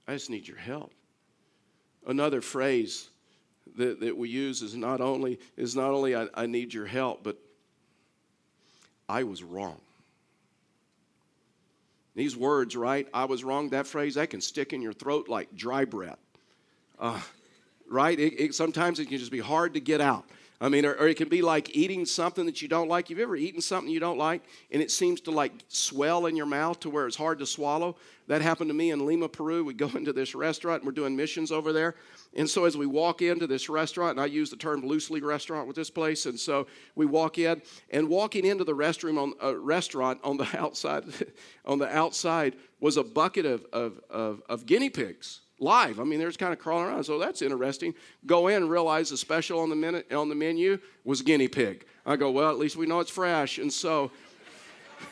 I 0.07 0.13
just 0.13 0.31
need 0.31 0.47
your 0.47 0.59
help." 0.59 0.93
Another 2.07 2.41
phrase 2.41 3.09
that, 3.77 4.01
that 4.01 4.17
we 4.17 4.29
use 4.29 4.63
is 4.63 4.75
not 4.75 5.01
only 5.01 5.41
is 5.57 5.75
not 5.75 5.91
only 5.91 6.15
I, 6.15 6.29
I 6.35 6.47
need 6.47 6.75
your 6.75 6.87
help, 6.87 7.23
but 7.25 7.39
I 9.09 9.23
was 9.23 9.43
wrong. 9.43 9.81
These 12.15 12.37
words, 12.37 12.75
right? 12.75 13.07
I 13.13 13.27
was 13.27 13.45
wrong. 13.45 13.69
That 13.71 13.87
phrase, 13.87 14.15
that 14.15 14.31
can 14.31 14.41
stick 14.41 14.73
in 14.73 14.81
your 14.81 14.95
throat 14.95 15.29
like 15.29 15.55
dry 15.55 15.85
breath. 15.85 16.19
Uh, 16.99 17.21
right? 17.91 18.19
It, 18.19 18.41
it, 18.41 18.55
sometimes 18.55 18.99
it 18.99 19.07
can 19.07 19.19
just 19.19 19.31
be 19.31 19.39
hard 19.39 19.75
to 19.75 19.81
get 19.81 20.01
out. 20.01 20.25
I 20.61 20.71
mean, 20.71 20.87
or, 20.87 20.95
or, 20.95 21.07
it 21.09 21.17
can 21.17 21.29
be 21.29 21.43
like 21.43 21.77
eating 21.77 22.07
something 22.07 22.47
that 22.47 22.63
you 22.63 22.69
don't 22.69 22.89
like. 22.89 23.11
You've 23.11 23.19
ever 23.19 23.37
eaten 23.37 23.61
something 23.61 23.93
you 23.93 24.01
don't 24.01 24.17
like 24.17 24.43
and 24.71 24.81
it 24.81 24.91
seems 24.91 25.21
to 25.23 25.31
like 25.31 25.53
swell 25.69 26.27
in 26.27 26.37
your 26.37 26.47
mouth 26.47 26.81
to 26.81 26.91
where 26.91 27.07
it's 27.07 27.17
hard 27.17 27.39
to 27.41 27.47
swallow? 27.47 27.97
That 28.29 28.43
happened 28.43 28.71
to 28.71 28.75
me 28.75 28.91
in 28.91 29.05
Lima, 29.05 29.29
Peru. 29.29 29.65
We 29.65 29.75
go 29.75 29.89
into 29.95 30.13
this 30.13 30.35
restaurant 30.35 30.83
and 30.83 30.87
we're 30.87 30.93
doing 30.93 31.15
missions 31.15 31.53
over 31.53 31.73
there. 31.73 31.97
And 32.35 32.49
so 32.49 32.65
as 32.65 32.77
we 32.77 32.87
walk 32.87 33.23
into 33.23 33.47
this 33.47 33.69
restaurant, 33.69 34.13
and 34.13 34.21
I 34.21 34.27
use 34.27 34.51
the 34.51 34.57
term 34.57 34.81
loosely 34.87 35.21
restaurant 35.21 35.67
with 35.67 35.77
this 35.77 35.91
place, 35.91 36.27
and 36.27 36.39
so 36.39 36.67
we 36.95 37.07
walk 37.07 37.39
in, 37.39 37.63
and 37.91 38.09
walking 38.09 38.45
into 38.45 38.65
the 38.65 38.75
restroom 38.75 39.19
on 39.19 39.35
a 39.41 39.49
uh, 39.49 39.53
restaurant 39.53 40.21
on 40.23 40.37
the 40.37 40.49
outside, 40.59 41.05
on 41.65 41.79
the 41.79 41.89
outside 41.97 42.57
was 42.81 42.97
a 42.97 43.05
bucket 43.05 43.47
of, 43.47 43.65
of, 43.73 44.01
of, 44.11 44.43
of 44.49 44.67
guinea 44.67 44.91
pigs 44.91 45.41
live. 45.59 46.01
I 46.01 46.05
mean, 46.05 46.19
they're 46.19 46.29
just 46.29 46.39
kind 46.39 46.53
of 46.53 46.59
crawling 46.59 46.87
around. 46.87 47.05
So 47.05 47.19
that's 47.19 47.43
interesting. 47.43 47.95
Go 48.27 48.49
in 48.49 48.57
and 48.57 48.71
realize 48.71 49.11
the 49.11 49.17
special 49.17 49.61
on 49.61 49.71
the, 49.71 49.77
minute, 49.77 50.13
on 50.13 50.29
the 50.29 50.35
menu 50.35 50.79
was 51.05 51.23
guinea 51.23 51.49
pig. 51.49 51.85
I 52.05 52.17
go, 52.17 52.31
well, 52.31 52.51
at 52.51 52.59
least 52.59 52.77
we 52.77 52.87
know 52.87 53.01
it's 53.01 53.11
fresh. 53.11 53.59
And 53.59 53.73
so, 53.73 54.11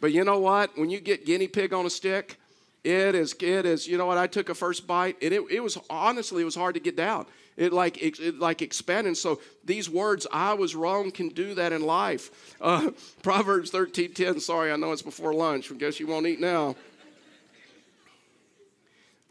but 0.00 0.12
you 0.12 0.24
know 0.24 0.38
what? 0.38 0.76
When 0.76 0.90
you 0.90 1.00
get 1.00 1.26
guinea 1.26 1.48
pig 1.48 1.72
on 1.72 1.86
a 1.86 1.90
stick, 1.90 2.38
it 2.84 3.14
is, 3.14 3.34
it 3.40 3.64
is, 3.64 3.86
you 3.86 3.96
know 3.96 4.06
what? 4.06 4.18
I 4.18 4.26
took 4.26 4.48
a 4.48 4.54
first 4.54 4.86
bite 4.86 5.16
and 5.22 5.32
it, 5.32 5.42
it 5.50 5.60
was, 5.60 5.78
honestly, 5.88 6.42
it 6.42 6.44
was 6.44 6.56
hard 6.56 6.74
to 6.74 6.80
get 6.80 6.96
down. 6.96 7.26
It 7.56 7.72
like, 7.72 8.02
it, 8.02 8.18
it 8.18 8.38
like 8.38 8.62
expanding. 8.62 9.14
So 9.14 9.40
these 9.64 9.88
words, 9.88 10.26
I 10.32 10.54
was 10.54 10.74
wrong, 10.74 11.10
can 11.10 11.28
do 11.28 11.54
that 11.54 11.72
in 11.72 11.82
life. 11.82 12.56
Uh, 12.60 12.90
Proverbs 13.22 13.70
13, 13.70 14.14
10, 14.14 14.40
sorry, 14.40 14.72
I 14.72 14.76
know 14.76 14.92
it's 14.92 15.02
before 15.02 15.32
lunch. 15.32 15.70
I 15.70 15.74
guess 15.74 16.00
you 16.00 16.06
won't 16.06 16.26
eat 16.26 16.40
now. 16.40 16.74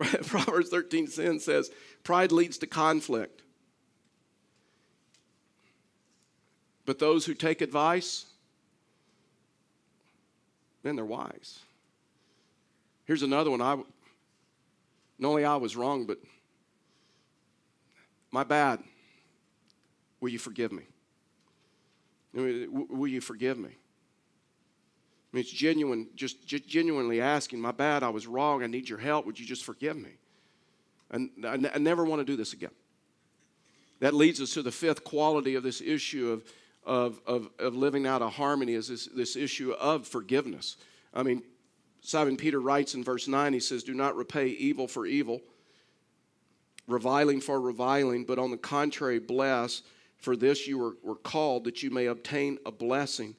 Proverbs 0.28 0.70
13 0.70 1.08
10 1.08 1.40
says, 1.40 1.72
Pride 2.04 2.32
leads 2.32 2.58
to 2.60 2.68
conflict. 2.68 3.42
But 6.86 7.00
those 7.00 7.26
who 7.26 7.34
take 7.34 7.62
advice, 7.62 8.26
then 10.84 10.96
they're 10.96 11.06
wise. 11.06 11.60
Here's 13.06 13.24
another 13.24 13.52
one. 13.52 13.62
I, 13.62 13.76
not 15.20 15.30
only 15.30 15.46
I 15.46 15.56
was 15.58 15.76
wrong, 15.76 16.06
but 16.06 16.18
my 18.32 18.44
bad. 18.44 18.80
Will 20.20 20.30
you 20.30 20.40
forgive 20.40 20.72
me? 20.72 20.84
Will 22.34 23.08
you 23.08 23.22
forgive 23.22 23.58
me? 23.58 23.72
I 25.32 25.38
mean, 25.38 25.42
it's 25.42 25.52
genuine, 25.52 26.10
just, 26.16 26.46
genuinely 26.46 27.22
asking, 27.22 27.62
my 27.62 27.72
bad, 27.72 28.04
I 28.04 28.10
was 28.10 28.28
wrong, 28.28 28.64
I 28.64 28.68
need 28.68 28.90
your 28.90 28.98
help, 28.98 29.26
would 29.26 29.40
you 29.40 29.46
just 29.46 29.64
forgive 29.64 29.96
me? 29.96 30.12
And 31.10 31.30
I, 31.46 31.54
I 31.74 31.78
never 31.78 32.04
want 32.04 32.20
to 32.20 32.26
do 32.26 32.36
this 32.36 32.52
again. 32.52 32.72
That 34.02 34.14
leads 34.14 34.42
us 34.42 34.54
to 34.56 34.62
the 34.62 34.72
fifth 34.72 35.04
quality 35.04 35.56
of 35.56 35.64
this 35.64 35.80
issue 35.80 36.32
of, 36.32 36.44
of, 36.84 37.22
of, 37.26 37.50
of 37.60 37.76
living 37.76 38.06
out 38.06 38.22
a 38.22 38.30
harmony 38.30 38.74
is 38.74 38.90
this, 38.90 39.08
this 39.08 39.36
issue 39.36 39.72
of 39.74 40.06
forgiveness. 40.06 40.76
I 41.14 41.24
mean, 41.24 41.44
Simon 42.02 42.36
Peter 42.36 42.60
writes 42.60 42.96
in 42.96 43.04
verse 43.04 43.28
9, 43.28 43.54
he 43.54 43.60
says, 43.60 43.84
Do 43.84 43.94
not 43.94 44.18
repay 44.18 44.48
evil 44.48 44.88
for 44.88 45.06
evil, 45.06 45.40
reviling 46.88 47.40
for 47.40 47.62
reviling, 47.62 48.26
but 48.26 48.40
on 48.40 48.52
the 48.52 48.58
contrary, 48.58 49.20
bless, 49.20 49.84
for 50.18 50.36
this 50.36 50.68
you 50.68 50.78
were, 50.78 50.98
were 51.04 51.16
called 51.16 51.64
that 51.66 51.84
you 51.84 51.90
may 51.90 52.08
obtain 52.08 52.58
a 52.66 52.72
blessing 52.72 53.36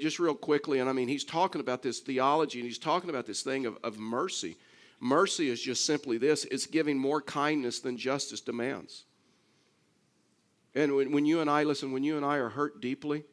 just 0.00 0.18
real 0.18 0.34
quickly, 0.34 0.78
and 0.78 0.88
I 0.88 0.92
mean, 0.92 1.08
he's 1.08 1.24
talking 1.24 1.60
about 1.60 1.82
this 1.82 2.00
theology 2.00 2.60
and 2.60 2.66
he's 2.66 2.78
talking 2.78 3.10
about 3.10 3.26
this 3.26 3.42
thing 3.42 3.66
of, 3.66 3.78
of 3.82 3.98
mercy. 3.98 4.56
Mercy 5.00 5.50
is 5.50 5.60
just 5.60 5.84
simply 5.84 6.18
this 6.18 6.44
it's 6.44 6.66
giving 6.66 6.98
more 6.98 7.20
kindness 7.20 7.80
than 7.80 7.96
justice 7.96 8.40
demands. 8.40 9.04
And 10.74 10.94
when, 10.94 11.12
when 11.12 11.26
you 11.26 11.40
and 11.40 11.48
I, 11.48 11.64
listen, 11.64 11.92
when 11.92 12.04
you 12.04 12.16
and 12.16 12.24
I 12.24 12.36
are 12.36 12.48
hurt 12.48 12.80
deeply, 12.80 13.24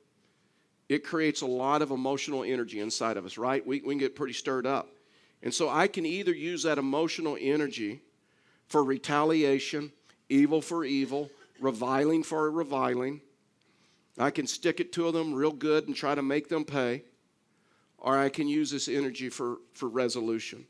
it 0.90 1.04
creates 1.04 1.42
a 1.42 1.48
lot 1.48 1.82
of 1.82 1.92
emotional 1.92 2.44
energy 2.44 2.80
inside 2.80 3.18
of 3.18 3.26
us, 3.26 3.38
right? 3.38 3.66
We, 3.66 3.82
we 3.82 3.94
can 3.94 3.98
get 3.98 4.16
pretty 4.16 4.34
stirred 4.34 4.68
up. 4.68 4.90
And 5.42 5.54
so 5.54 5.70
I 5.70 5.88
can 5.88 6.06
either 6.06 6.34
use 6.34 6.64
that 6.64 6.78
emotional 6.78 7.38
energy 7.40 8.02
for 8.68 8.84
retaliation, 8.84 9.92
evil 10.30 10.62
for 10.62 10.84
evil, 10.84 11.32
reviling 11.60 12.24
for 12.24 12.50
reviling, 12.52 13.22
I 14.24 14.32
can 14.32 14.48
stick 14.48 14.80
it 14.80 14.92
to 14.94 15.12
them 15.12 15.34
real 15.34 15.52
good 15.52 15.88
and 15.88 15.96
try 15.96 16.16
to 16.16 16.22
make 16.22 16.50
them 16.50 16.66
pay, 16.66 17.04
or 17.98 18.18
I 18.18 18.30
can 18.30 18.48
use 18.48 18.70
this 18.70 18.88
energy 18.88 19.30
for, 19.30 19.58
for 19.74 19.88
resolution. 19.88 20.66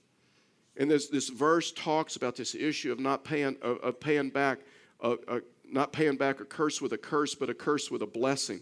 And 0.78 0.90
this, 0.90 1.08
this 1.08 1.30
verse 1.30 1.72
talks 1.72 2.16
about 2.16 2.36
this 2.36 2.56
issue 2.56 2.92
of 2.92 3.00
not 3.00 3.24
paying, 3.24 3.58
of, 3.62 4.00
paying 4.00 4.30
back, 4.30 4.60
uh, 5.02 5.16
uh, 5.28 5.40
not 5.70 5.92
paying 5.92 6.18
back 6.18 6.40
a 6.40 6.46
curse 6.46 6.82
with 6.82 6.94
a 6.94 6.98
curse, 6.98 7.36
but 7.36 7.50
a 7.50 7.54
curse 7.54 7.92
with 7.92 8.02
a 8.02 8.08
blessing. 8.08 8.62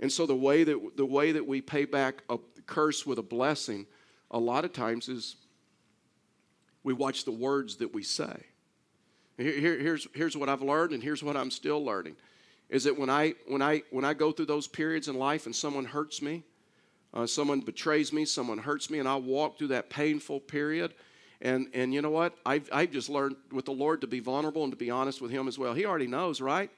And 0.00 0.10
so 0.10 0.26
the 0.26 0.36
way 0.36 0.64
that, 0.64 0.96
the 0.96 1.06
way 1.06 1.32
that 1.32 1.46
we 1.46 1.60
pay 1.60 1.84
back 1.84 2.22
a 2.28 2.38
curse 2.66 3.04
with 3.04 3.18
a 3.18 3.22
blessing 3.22 3.86
a 4.30 4.38
lot 4.38 4.64
of 4.64 4.72
times 4.72 5.08
is 5.08 5.36
we 6.82 6.94
watch 6.94 7.24
the 7.24 7.32
words 7.32 7.76
that 7.76 7.92
we 7.92 8.02
say. 8.02 8.44
Here, 9.36 9.52
here, 9.52 9.78
here's, 9.78 10.06
here's 10.14 10.36
what 10.36 10.48
I've 10.48 10.62
learned, 10.62 10.92
and 10.92 11.02
here's 11.02 11.22
what 11.22 11.36
I'm 11.36 11.50
still 11.50 11.84
learning 11.84 12.16
is 12.70 12.84
that 12.84 12.98
when 12.98 13.10
I, 13.10 13.34
when 13.46 13.60
I, 13.60 13.82
when 13.90 14.04
I 14.04 14.14
go 14.14 14.32
through 14.32 14.46
those 14.46 14.66
periods 14.66 15.08
in 15.08 15.16
life 15.16 15.44
and 15.44 15.54
someone 15.54 15.84
hurts 15.84 16.22
me, 16.22 16.44
uh, 17.12 17.26
someone 17.26 17.60
betrays 17.60 18.12
me, 18.12 18.24
someone 18.24 18.58
hurts 18.58 18.88
me, 18.88 18.98
and 18.98 19.08
I 19.08 19.16
walk 19.16 19.58
through 19.58 19.68
that 19.68 19.90
painful 19.90 20.40
period. 20.40 20.94
And, 21.42 21.68
and 21.74 21.92
you 21.92 22.00
know 22.00 22.10
what? 22.10 22.34
I've, 22.46 22.68
I've 22.72 22.92
just 22.92 23.10
learned 23.10 23.36
with 23.50 23.64
the 23.64 23.72
Lord 23.72 24.00
to 24.00 24.06
be 24.06 24.20
vulnerable 24.20 24.62
and 24.62 24.72
to 24.72 24.76
be 24.76 24.90
honest 24.90 25.20
with 25.20 25.30
Him 25.30 25.48
as 25.48 25.58
well. 25.58 25.74
He 25.74 25.84
already 25.84 26.06
knows, 26.06 26.40
right? 26.40 26.70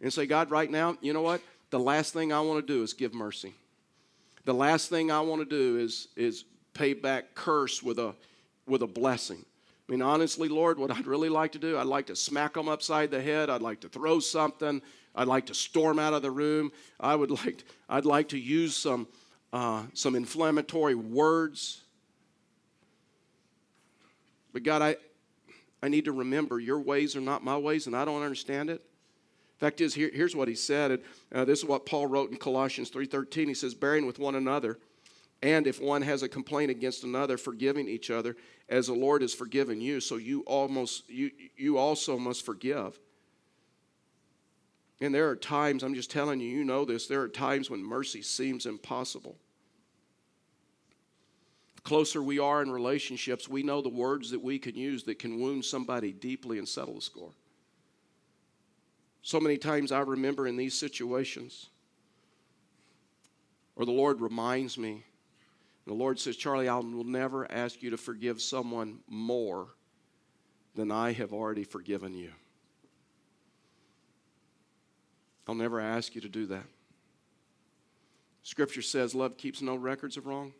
and 0.00 0.12
say, 0.12 0.26
God, 0.26 0.50
right 0.50 0.70
now, 0.70 0.96
you 1.00 1.12
know 1.12 1.22
what? 1.22 1.40
The 1.70 1.78
last 1.78 2.12
thing 2.12 2.32
I 2.32 2.40
want 2.40 2.66
to 2.66 2.72
do 2.72 2.82
is 2.82 2.94
give 2.94 3.14
mercy. 3.14 3.54
The 4.44 4.54
last 4.54 4.88
thing 4.88 5.10
I 5.10 5.20
want 5.20 5.42
to 5.42 5.44
do 5.44 5.78
is, 5.78 6.08
is 6.16 6.44
pay 6.72 6.94
back 6.94 7.34
curse 7.34 7.82
with 7.82 7.98
a, 7.98 8.14
with 8.66 8.82
a 8.82 8.86
blessing. 8.86 9.44
I 9.90 9.92
mean, 9.92 10.02
honestly, 10.02 10.48
Lord, 10.48 10.78
what 10.78 10.92
I'd 10.92 11.08
really 11.08 11.28
like 11.28 11.50
to 11.50 11.58
do, 11.58 11.76
I'd 11.76 11.84
like 11.84 12.06
to 12.06 12.16
smack 12.16 12.54
them 12.54 12.68
upside 12.68 13.10
the 13.10 13.20
head. 13.20 13.50
I'd 13.50 13.60
like 13.60 13.80
to 13.80 13.88
throw 13.88 14.20
something. 14.20 14.80
I'd 15.16 15.26
like 15.26 15.46
to 15.46 15.54
storm 15.54 15.98
out 15.98 16.14
of 16.14 16.22
the 16.22 16.30
room. 16.30 16.70
I 17.00 17.16
would 17.16 17.32
like, 17.32 17.64
I'd 17.88 18.04
like 18.04 18.28
to 18.28 18.38
use 18.38 18.76
some, 18.76 19.08
uh, 19.52 19.82
some 19.94 20.14
inflammatory 20.14 20.94
words. 20.94 21.82
But 24.52 24.62
God, 24.62 24.80
I, 24.80 24.94
I 25.82 25.88
need 25.88 26.04
to 26.04 26.12
remember 26.12 26.60
your 26.60 26.78
ways 26.78 27.16
are 27.16 27.20
not 27.20 27.42
my 27.42 27.58
ways, 27.58 27.88
and 27.88 27.96
I 27.96 28.04
don't 28.04 28.22
understand 28.22 28.70
it. 28.70 28.84
Fact 29.58 29.80
is, 29.80 29.92
here, 29.92 30.12
here's 30.14 30.36
what 30.36 30.46
he 30.46 30.54
said. 30.54 31.00
Uh, 31.34 31.44
this 31.44 31.58
is 31.58 31.64
what 31.64 31.84
Paul 31.84 32.06
wrote 32.06 32.30
in 32.30 32.36
Colossians 32.36 32.92
3.13. 32.92 33.48
He 33.48 33.54
says, 33.54 33.74
bearing 33.74 34.06
with 34.06 34.20
one 34.20 34.36
another, 34.36 34.78
and 35.42 35.66
if 35.66 35.80
one 35.80 36.02
has 36.02 36.22
a 36.22 36.28
complaint 36.28 36.70
against 36.70 37.02
another, 37.02 37.38
forgiving 37.38 37.88
each 37.88 38.10
other, 38.10 38.36
as 38.68 38.86
the 38.86 38.94
Lord 38.94 39.22
has 39.22 39.32
forgiven 39.32 39.80
you, 39.80 40.00
so 40.00 40.16
you 40.16 40.42
almost 40.42 41.08
you 41.08 41.30
you 41.56 41.78
also 41.78 42.18
must 42.18 42.44
forgive. 42.44 42.98
And 45.00 45.14
there 45.14 45.30
are 45.30 45.36
times, 45.36 45.82
I'm 45.82 45.94
just 45.94 46.10
telling 46.10 46.40
you, 46.40 46.48
you 46.48 46.62
know 46.62 46.84
this, 46.84 47.06
there 47.06 47.22
are 47.22 47.28
times 47.28 47.70
when 47.70 47.82
mercy 47.82 48.20
seems 48.20 48.66
impossible. 48.66 49.38
The 51.76 51.82
closer 51.82 52.22
we 52.22 52.38
are 52.38 52.60
in 52.60 52.70
relationships, 52.70 53.48
we 53.48 53.62
know 53.62 53.80
the 53.80 53.88
words 53.88 54.30
that 54.30 54.42
we 54.42 54.58
can 54.58 54.74
use 54.74 55.04
that 55.04 55.18
can 55.18 55.40
wound 55.40 55.64
somebody 55.64 56.12
deeply 56.12 56.58
and 56.58 56.68
settle 56.68 56.96
the 56.96 57.00
score. 57.00 57.32
So 59.22 59.40
many 59.40 59.56
times 59.56 59.90
I 59.90 60.00
remember 60.00 60.46
in 60.46 60.58
these 60.58 60.78
situations, 60.78 61.70
or 63.74 63.86
the 63.86 63.92
Lord 63.92 64.20
reminds 64.20 64.76
me 64.76 65.04
the 65.90 65.96
Lord 65.96 66.20
says, 66.20 66.36
Charlie, 66.36 66.68
I 66.68 66.76
will 66.76 67.02
never 67.02 67.50
ask 67.50 67.82
you 67.82 67.90
to 67.90 67.96
forgive 67.96 68.40
someone 68.40 69.00
more 69.08 69.66
than 70.76 70.92
I 70.92 71.10
have 71.10 71.32
already 71.32 71.64
forgiven 71.64 72.14
you. 72.14 72.30
I'll 75.48 75.56
never 75.56 75.80
ask 75.80 76.14
you 76.14 76.20
to 76.20 76.28
do 76.28 76.46
that. 76.46 76.62
Scripture 78.44 78.82
says 78.82 79.16
love 79.16 79.36
keeps 79.36 79.62
no 79.62 79.74
records 79.74 80.16
of 80.16 80.28
wrong. 80.28 80.52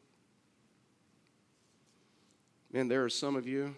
Man, 2.72 2.88
there 2.88 3.04
are 3.04 3.08
some 3.08 3.36
of 3.36 3.46
you. 3.46 3.76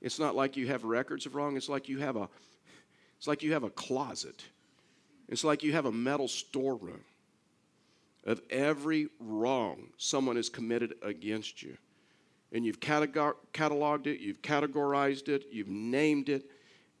It's 0.00 0.18
not 0.18 0.34
like 0.34 0.56
you 0.56 0.66
have 0.66 0.82
records 0.82 1.26
of 1.26 1.36
wrong. 1.36 1.56
It's 1.56 1.68
like 1.68 1.88
you 1.88 2.00
have 2.00 2.16
a 2.16 2.28
it's 3.18 3.28
like 3.28 3.44
you 3.44 3.52
have 3.52 3.62
a 3.62 3.70
closet. 3.70 4.42
It's 5.28 5.44
like 5.44 5.62
you 5.62 5.74
have 5.74 5.86
a 5.86 5.92
metal 5.92 6.26
storeroom 6.26 7.04
of 8.24 8.40
every 8.50 9.08
wrong 9.18 9.88
someone 9.96 10.36
has 10.36 10.48
committed 10.48 10.94
against 11.02 11.62
you. 11.62 11.76
And 12.52 12.64
you've 12.64 12.80
cataloged 12.80 14.06
it, 14.06 14.20
you've 14.20 14.42
categorized 14.42 15.28
it, 15.28 15.44
you've 15.50 15.68
named 15.68 16.28
it, 16.28 16.50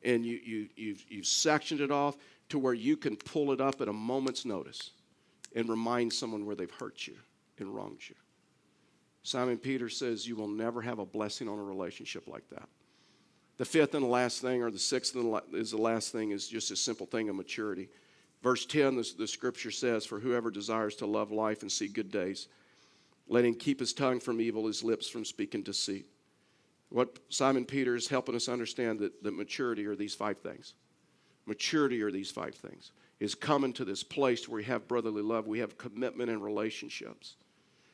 and 0.02 0.24
you, 0.24 0.38
you, 0.44 0.68
you've, 0.76 1.04
you've 1.08 1.26
sectioned 1.26 1.80
it 1.80 1.90
off 1.90 2.16
to 2.50 2.58
where 2.58 2.74
you 2.74 2.96
can 2.96 3.16
pull 3.16 3.52
it 3.52 3.60
up 3.60 3.80
at 3.80 3.88
a 3.88 3.92
moment's 3.92 4.44
notice 4.44 4.90
and 5.54 5.68
remind 5.68 6.12
someone 6.12 6.46
where 6.46 6.56
they've 6.56 6.70
hurt 6.70 7.06
you 7.06 7.16
and 7.58 7.74
wronged 7.74 8.00
you. 8.08 8.14
Simon 9.22 9.58
Peter 9.58 9.88
says 9.88 10.26
you 10.26 10.36
will 10.36 10.48
never 10.48 10.80
have 10.80 10.98
a 10.98 11.04
blessing 11.04 11.48
on 11.48 11.58
a 11.58 11.62
relationship 11.62 12.26
like 12.26 12.48
that. 12.50 12.68
The 13.58 13.64
fifth 13.66 13.94
and 13.94 14.04
the 14.04 14.08
last 14.08 14.40
thing, 14.40 14.62
or 14.62 14.70
the 14.70 14.78
sixth 14.78 15.14
and 15.14 15.34
the 15.34 15.42
is 15.52 15.72
the 15.72 15.76
last 15.76 16.12
thing, 16.12 16.30
is 16.30 16.48
just 16.48 16.70
a 16.70 16.76
simple 16.76 17.04
thing 17.04 17.28
of 17.28 17.36
maturity. 17.36 17.90
Verse 18.42 18.64
10, 18.64 18.96
the, 18.96 19.12
the 19.18 19.26
scripture 19.26 19.70
says, 19.70 20.06
For 20.06 20.18
whoever 20.18 20.50
desires 20.50 20.96
to 20.96 21.06
love 21.06 21.30
life 21.30 21.62
and 21.62 21.70
see 21.70 21.88
good 21.88 22.10
days, 22.10 22.48
let 23.28 23.44
him 23.44 23.54
keep 23.54 23.80
his 23.80 23.92
tongue 23.92 24.20
from 24.20 24.40
evil, 24.40 24.66
his 24.66 24.82
lips 24.82 25.08
from 25.08 25.24
speaking 25.24 25.62
deceit. 25.62 26.06
What 26.88 27.18
Simon 27.28 27.64
Peter 27.64 27.94
is 27.94 28.08
helping 28.08 28.34
us 28.34 28.48
understand 28.48 28.98
that, 29.00 29.22
that 29.22 29.36
maturity 29.36 29.86
are 29.86 29.94
these 29.94 30.14
five 30.14 30.38
things. 30.38 30.74
Maturity 31.46 32.02
are 32.02 32.10
these 32.10 32.30
five 32.30 32.54
things. 32.54 32.92
Is 33.20 33.34
coming 33.34 33.72
to 33.74 33.84
this 33.84 34.02
place 34.02 34.48
where 34.48 34.56
we 34.56 34.64
have 34.64 34.88
brotherly 34.88 35.22
love, 35.22 35.46
we 35.46 35.58
have 35.58 35.76
commitment 35.76 36.30
in 36.30 36.40
relationships. 36.40 37.36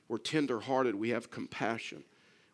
We're 0.08 0.18
tenderhearted, 0.18 0.94
we 0.94 1.10
have 1.10 1.30
compassion. 1.30 2.04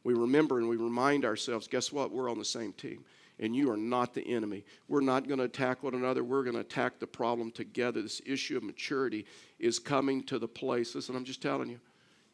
We 0.05 0.15
remember 0.15 0.59
and 0.59 0.69
we 0.69 0.77
remind 0.77 1.25
ourselves 1.25 1.69
guess 1.69 1.93
what? 1.93 2.11
We're 2.11 2.31
on 2.31 2.39
the 2.39 2.45
same 2.45 2.73
team 2.73 3.05
and 3.39 3.57
you 3.57 3.71
are 3.71 3.77
not 3.77 4.15
the 4.15 4.27
enemy. 4.27 4.65
We're 4.89 5.01
not 5.01 5.27
going 5.27 5.39
to 5.39 5.45
attack 5.45 5.83
one 5.83 5.95
another. 5.95 6.23
We're 6.23 6.45
going 6.45 6.55
to 6.55 6.61
attack 6.61 6.99
the 6.99 7.07
problem 7.07 7.51
together. 7.51 8.03
This 8.03 8.21
issue 8.25 8.57
of 8.57 8.63
maturity 8.63 9.27
is 9.59 9.79
coming 9.79 10.23
to 10.25 10.39
the 10.39 10.49
place. 10.49 10.95
Listen, 10.95 11.17
I'm 11.17 11.25
just 11.25 11.43
telling 11.43 11.69
you, 11.69 11.81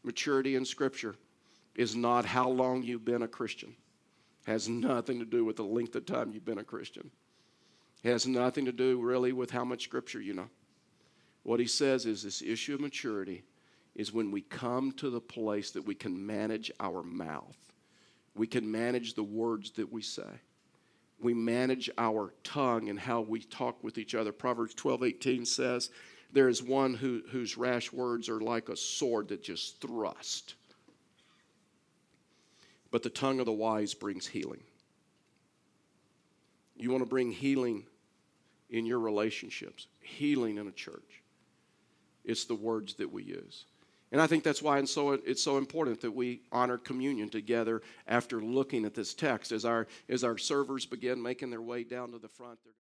maturity 0.03 0.57
in 0.57 0.65
Scripture 0.65 1.17
is 1.75 1.95
not 1.95 2.25
how 2.25 2.49
long 2.49 2.83
you've 2.83 3.05
been 3.05 3.23
a 3.23 3.29
Christian. 3.29 3.75
it 4.47 4.51
Has 4.51 4.69
nothing 4.69 5.19
to 5.21 5.25
do 5.25 5.45
with 5.45 5.57
the 5.57 5.65
length 5.65 5.95
of 5.95 6.07
time 6.07 6.33
you've 6.33 6.45
been 6.45 6.59
a 6.59 6.65
Christian. 6.65 7.11
It 8.03 8.11
has 8.11 8.27
nothing 8.27 8.65
to 8.67 8.73
do 8.73 9.01
really 9.01 9.33
with 9.33 9.51
how 9.51 9.65
much 9.65 9.85
Scripture 9.85 10.21
you 10.21 10.35
know. 10.35 10.49
What 11.43 11.61
he 11.61 11.67
says 11.67 12.05
is 12.05 12.23
this 12.23 12.43
issue 12.43 12.75
of 12.75 12.81
maturity 12.81 13.45
is 13.95 14.13
when 14.13 14.31
we 14.31 14.43
come 14.43 14.93
to 14.93 15.11
the 15.11 15.21
place 15.21 15.71
that 15.71 15.87
we 15.87 15.95
can 15.95 16.27
manage 16.27 16.71
our 16.79 17.03
mouth. 17.03 17.57
We 18.35 18.47
can 18.47 18.71
manage 18.71 19.15
the 19.15 19.25
words 19.25 19.71
that 19.73 19.91
we 19.91 20.03
say 20.03 20.41
we 21.21 21.35
manage 21.35 21.91
our 21.99 22.33
tongue 22.45 22.89
and 22.89 22.99
how 22.99 23.21
we 23.21 23.41
talk 23.41 23.83
with 23.83 23.99
each 23.99 24.15
other. 24.15 24.33
Proverbs 24.33 24.75
12 24.75 25.03
18 25.03 25.45
says, 25.45 25.91
There 26.33 26.49
is 26.49 26.63
one 26.63 26.95
who, 26.95 27.23
whose 27.31 27.57
rash 27.57 27.93
words 27.93 28.29
are 28.29 28.41
like 28.41 28.69
a 28.69 28.77
sword 28.77 29.29
that 29.29 29.43
just 29.43 29.81
thrust. 29.81 30.55
But 32.91 33.03
the 33.03 33.11
tongue 33.11 33.41
of 33.41 33.47
the 33.47 33.53
wise 33.53 33.95
brings 33.95 34.27
healing. 34.27 34.63
You 36.77 36.91
want 36.91 37.03
to 37.03 37.11
bring 37.11 37.33
healing 37.33 37.85
in 38.71 38.87
your 38.87 39.01
relationships, 39.01 39.89
healing 40.01 40.59
in 40.59 40.69
a 40.69 40.73
church. 40.73 41.23
It's 42.25 42.45
the 42.45 42.55
words 42.55 42.95
that 42.95 43.13
we 43.13 43.25
use. 43.25 43.65
And 44.11 44.21
I 44.21 44.27
think 44.27 44.43
that's 44.43 44.63
why 44.63 44.79
it's 44.79 44.93
so, 44.93 45.13
it's 45.13 45.43
so 45.43 45.59
important 45.59 46.01
that 46.01 46.13
we 46.13 46.41
honor 46.51 46.79
communion 46.79 47.29
together 47.29 47.83
after 48.07 48.41
looking 48.41 48.85
at 48.85 48.95
this 48.95 49.13
text. 49.13 49.53
As 49.53 49.65
our, 49.65 49.87
as 50.09 50.25
our 50.25 50.39
servers 50.39 50.87
begin 50.87 51.23
making 51.23 51.51
their 51.51 51.63
way 51.63 51.85
down 51.85 52.13
to 52.13 52.19
the 52.19 52.29
front, 52.29 52.59